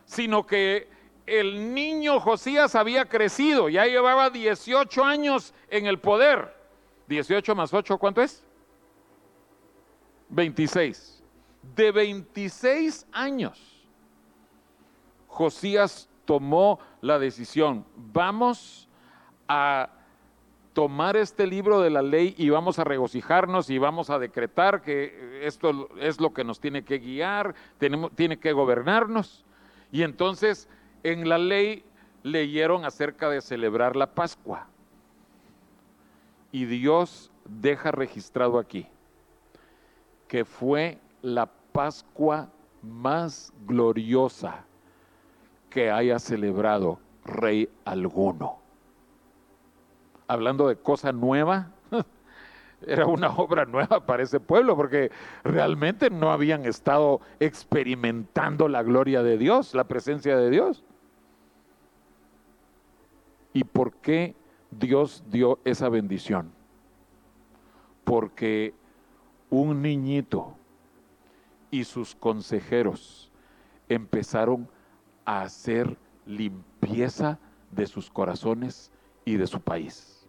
sino 0.03 0.45
que 0.45 0.89
el 1.25 1.73
niño 1.73 2.19
Josías 2.19 2.75
había 2.75 3.05
crecido, 3.07 3.69
ya 3.69 3.85
llevaba 3.85 4.29
18 4.29 5.05
años 5.05 5.53
en 5.69 5.85
el 5.85 5.97
poder. 5.97 6.53
18 7.07 7.55
más 7.55 7.73
8, 7.73 7.97
¿cuánto 7.97 8.21
es? 8.21 8.43
26. 10.27 11.23
De 11.73 11.91
26 11.93 13.07
años, 13.13 13.87
Josías 15.27 16.09
tomó 16.25 16.79
la 16.99 17.17
decisión, 17.17 17.85
vamos 17.95 18.89
a 19.47 19.89
tomar 20.73 21.17
este 21.17 21.47
libro 21.47 21.81
de 21.81 21.89
la 21.89 22.01
ley 22.01 22.33
y 22.37 22.49
vamos 22.49 22.79
a 22.79 22.83
regocijarnos 22.83 23.69
y 23.69 23.77
vamos 23.77 24.09
a 24.09 24.19
decretar 24.19 24.81
que 24.81 25.45
esto 25.45 25.89
es 25.97 26.21
lo 26.21 26.33
que 26.33 26.43
nos 26.43 26.59
tiene 26.59 26.83
que 26.83 26.99
guiar, 26.99 27.55
tiene 28.15 28.39
que 28.39 28.53
gobernarnos. 28.53 29.45
Y 29.91 30.03
entonces 30.03 30.69
en 31.03 31.27
la 31.27 31.37
ley 31.37 31.83
leyeron 32.23 32.85
acerca 32.85 33.29
de 33.29 33.41
celebrar 33.41 33.95
la 33.95 34.13
Pascua. 34.13 34.67
Y 36.51 36.65
Dios 36.65 37.31
deja 37.45 37.91
registrado 37.91 38.59
aquí 38.59 38.87
que 40.27 40.45
fue 40.45 40.97
la 41.21 41.47
Pascua 41.73 42.49
más 42.81 43.53
gloriosa 43.65 44.65
que 45.69 45.91
haya 45.91 46.19
celebrado 46.19 46.99
rey 47.23 47.69
alguno 47.85 48.60
hablando 50.31 50.69
de 50.69 50.77
cosa 50.77 51.11
nueva, 51.11 51.71
era 52.87 53.05
una 53.05 53.29
obra 53.35 53.65
nueva 53.65 54.05
para 54.05 54.23
ese 54.23 54.39
pueblo, 54.39 54.77
porque 54.77 55.11
realmente 55.43 56.09
no 56.09 56.31
habían 56.31 56.65
estado 56.65 57.19
experimentando 57.41 58.69
la 58.69 58.81
gloria 58.81 59.23
de 59.23 59.37
Dios, 59.37 59.75
la 59.75 59.83
presencia 59.83 60.37
de 60.37 60.49
Dios. 60.49 60.85
¿Y 63.51 63.65
por 63.65 63.91
qué 63.95 64.33
Dios 64.71 65.21
dio 65.27 65.59
esa 65.65 65.89
bendición? 65.89 66.53
Porque 68.05 68.73
un 69.49 69.81
niñito 69.81 70.55
y 71.71 71.83
sus 71.83 72.15
consejeros 72.15 73.29
empezaron 73.89 74.69
a 75.25 75.41
hacer 75.41 75.97
limpieza 76.25 77.37
de 77.69 77.85
sus 77.85 78.09
corazones 78.09 78.93
y 79.25 79.35
de 79.35 79.47
su 79.47 79.59
país. 79.59 80.20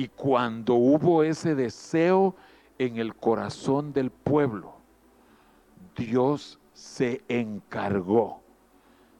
Y 0.00 0.08
cuando 0.08 0.76
hubo 0.76 1.22
ese 1.24 1.54
deseo 1.54 2.34
en 2.78 2.96
el 2.96 3.14
corazón 3.14 3.92
del 3.92 4.10
pueblo, 4.10 4.76
Dios 5.94 6.58
se 6.72 7.20
encargó 7.28 8.40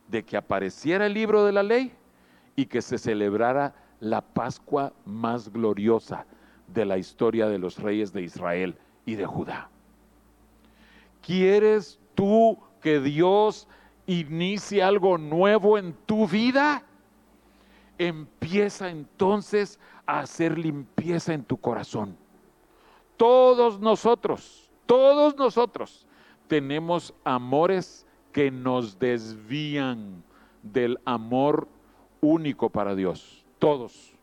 de 0.08 0.24
que 0.24 0.38
apareciera 0.38 1.04
el 1.04 1.12
libro 1.12 1.44
de 1.44 1.52
la 1.52 1.62
ley 1.62 1.92
y 2.56 2.64
que 2.64 2.80
se 2.80 2.96
celebrara 2.96 3.74
la 4.00 4.22
Pascua 4.22 4.94
más 5.04 5.52
gloriosa 5.52 6.24
de 6.66 6.86
la 6.86 6.96
historia 6.96 7.46
de 7.46 7.58
los 7.58 7.78
reyes 7.78 8.14
de 8.14 8.22
Israel 8.22 8.74
y 9.04 9.16
de 9.16 9.26
Judá. 9.26 9.68
¿Quieres 11.20 12.00
tú 12.14 12.56
que 12.80 13.00
Dios 13.00 13.68
inicie 14.06 14.82
algo 14.82 15.18
nuevo 15.18 15.76
en 15.76 15.92
tu 16.06 16.26
vida? 16.26 16.84
Empieza 18.02 18.88
entonces 18.88 19.78
a 20.06 20.20
hacer 20.20 20.58
limpieza 20.58 21.34
en 21.34 21.44
tu 21.44 21.58
corazón. 21.58 22.16
Todos 23.18 23.78
nosotros, 23.78 24.70
todos 24.86 25.36
nosotros 25.36 26.06
tenemos 26.48 27.12
amores 27.24 28.06
que 28.32 28.50
nos 28.50 28.98
desvían 28.98 30.24
del 30.62 30.98
amor 31.04 31.68
único 32.22 32.70
para 32.70 32.94
Dios. 32.94 33.44
Todos. 33.58 34.14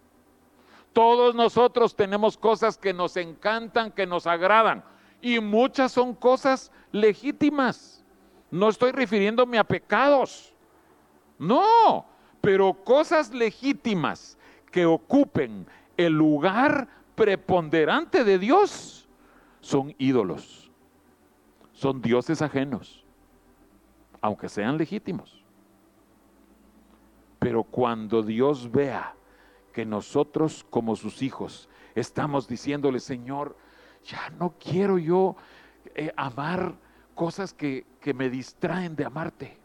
Todos 0.92 1.36
nosotros 1.36 1.96
tenemos 1.96 2.36
cosas 2.36 2.80
que 2.80 2.94
nos 2.94 3.16
encantan, 3.16 3.92
que 3.92 4.08
nos 4.08 4.26
agradan. 4.26 4.84
Y 5.22 5.40
muchas 5.40 5.92
son 5.92 6.16
cosas 6.16 6.72
legítimas. 6.92 8.04
No 8.50 8.70
estoy 8.70 8.92
refiriéndome 8.92 9.60
a 9.60 9.64
pecados. 9.64 10.52
No, 11.38 12.17
pero 12.48 12.74
cosas 12.74 13.34
legítimas 13.34 14.38
que 14.72 14.86
ocupen 14.86 15.68
el 15.98 16.14
lugar 16.14 16.88
preponderante 17.14 18.24
de 18.24 18.40
Dios 18.40 19.06
son 19.60 19.94
ídolos, 19.98 20.72
son 21.74 22.02
dioses 22.02 22.42
ajenos, 22.42 23.04
aunque 24.22 24.48
sean 24.48 24.78
legítimos. 24.78 25.44
Pero 27.38 27.66
cuando 27.66 28.24
Dios 28.24 28.72
vea 28.72 29.14
que 29.74 29.86
nosotros 29.86 30.66
como 30.70 30.96
sus 30.96 31.22
hijos 31.22 31.68
estamos 31.96 32.48
diciéndole, 32.48 33.02
Señor, 33.02 33.58
ya 34.06 34.30
no 34.40 34.54
quiero 34.58 34.98
yo 34.98 35.36
eh, 35.96 36.14
amar 36.16 36.76
cosas 37.14 37.54
que, 37.54 37.86
que 38.00 38.14
me 38.14 38.30
distraen 38.30 38.96
de 38.96 39.04
amarte. 39.04 39.58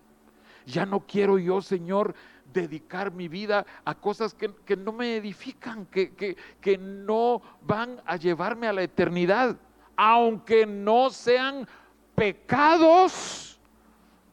Ya 0.67 0.87
no 0.87 1.01
quiero 1.01 1.39
yo, 1.39 1.61
Señor, 1.61 2.15
dedicar 2.53 3.13
mi 3.13 3.29
vida 3.29 3.65
a 3.85 3.95
cosas 3.95 4.35
que, 4.35 4.77
no 4.77 4.93
me 4.93 5.17
edifican, 5.17 5.87
que, 5.87 6.37
que 6.61 6.79
no 6.79 7.43
van 7.63 8.01
a 8.07 8.17
llevarme 8.17 8.67
a 8.67 8.73
la 8.73 8.83
eternidad, 8.83 9.57
aunque 9.97 10.67
no 10.67 11.11
sean 11.11 11.67
pecados. 12.15 13.61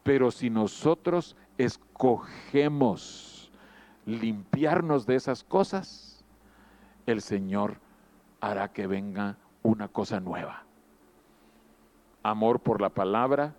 Pero 0.03 0.31
si 0.31 0.49
nosotros 0.49 1.35
escogemos 1.57 3.51
limpiarnos 4.05 5.05
de 5.05 5.15
esas 5.15 5.43
cosas, 5.43 6.23
el 7.05 7.21
Señor 7.21 7.77
hará 8.41 8.71
que 8.71 8.87
venga 8.87 9.37
una 9.63 9.87
cosa 9.87 10.19
nueva. 10.19 10.63
Amor 12.23 12.59
por 12.59 12.81
la 12.81 12.89
palabra, 12.89 13.55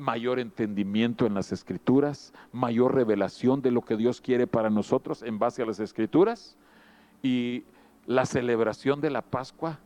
mayor 0.00 0.40
entendimiento 0.40 1.26
en 1.26 1.34
las 1.34 1.52
escrituras, 1.52 2.32
mayor 2.52 2.94
revelación 2.94 3.62
de 3.62 3.70
lo 3.70 3.82
que 3.82 3.96
Dios 3.96 4.20
quiere 4.20 4.46
para 4.46 4.70
nosotros 4.70 5.22
en 5.22 5.38
base 5.38 5.62
a 5.62 5.66
las 5.66 5.78
escrituras 5.78 6.56
y 7.22 7.64
la 8.06 8.26
celebración 8.26 9.00
de 9.00 9.10
la 9.10 9.22
Pascua. 9.22 9.78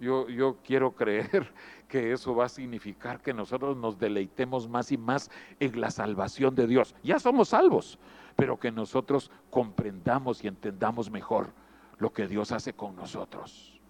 Yo, 0.00 0.28
yo 0.28 0.58
quiero 0.64 0.92
creer 0.92 1.52
que 1.88 2.12
eso 2.12 2.34
va 2.34 2.46
a 2.46 2.48
significar 2.48 3.20
que 3.20 3.32
nosotros 3.32 3.76
nos 3.76 3.98
deleitemos 3.98 4.68
más 4.68 4.90
y 4.92 4.98
más 4.98 5.30
en 5.60 5.80
la 5.80 5.90
salvación 5.90 6.54
de 6.54 6.66
Dios. 6.66 6.94
Ya 7.04 7.18
somos 7.18 7.50
salvos, 7.50 7.98
pero 8.36 8.58
que 8.58 8.72
nosotros 8.72 9.30
comprendamos 9.48 10.42
y 10.42 10.48
entendamos 10.48 11.10
mejor 11.10 11.52
lo 11.98 12.12
que 12.12 12.26
Dios 12.26 12.50
hace 12.50 12.72
con 12.72 12.96
nosotros. 12.96 13.80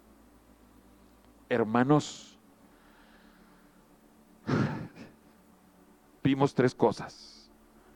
Hermanos, 1.48 2.38
vimos 6.22 6.54
tres 6.54 6.74
cosas. 6.74 7.50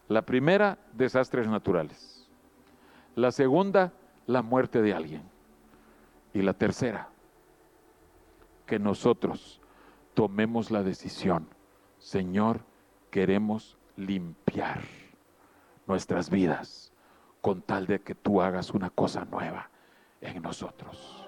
La 0.09 0.22
primera, 0.22 0.79
desastres 0.93 1.49
naturales. 1.49 2.29
La 3.14 3.33
segunda, 3.33 3.93
la 4.27 4.43
muerte 4.43 4.83
de 4.83 4.95
alguien. 4.95 5.22
Y 6.33 6.43
la 6.43 6.53
tercera, 6.53 7.09
que 8.66 8.79
nosotros 8.79 9.61
tomemos 10.14 10.70
la 10.70 10.83
decisión, 10.83 11.49
Señor, 11.99 12.61
queremos 13.11 13.79
limpiar 13.97 14.81
nuestras 15.87 16.29
vidas 16.29 16.93
con 17.41 17.62
tal 17.62 17.87
de 17.87 18.01
que 18.01 18.14
tú 18.14 18.43
hagas 18.43 18.70
una 18.70 18.91
cosa 18.91 19.24
nueva 19.24 19.70
en 20.20 20.43
nosotros. 20.43 21.27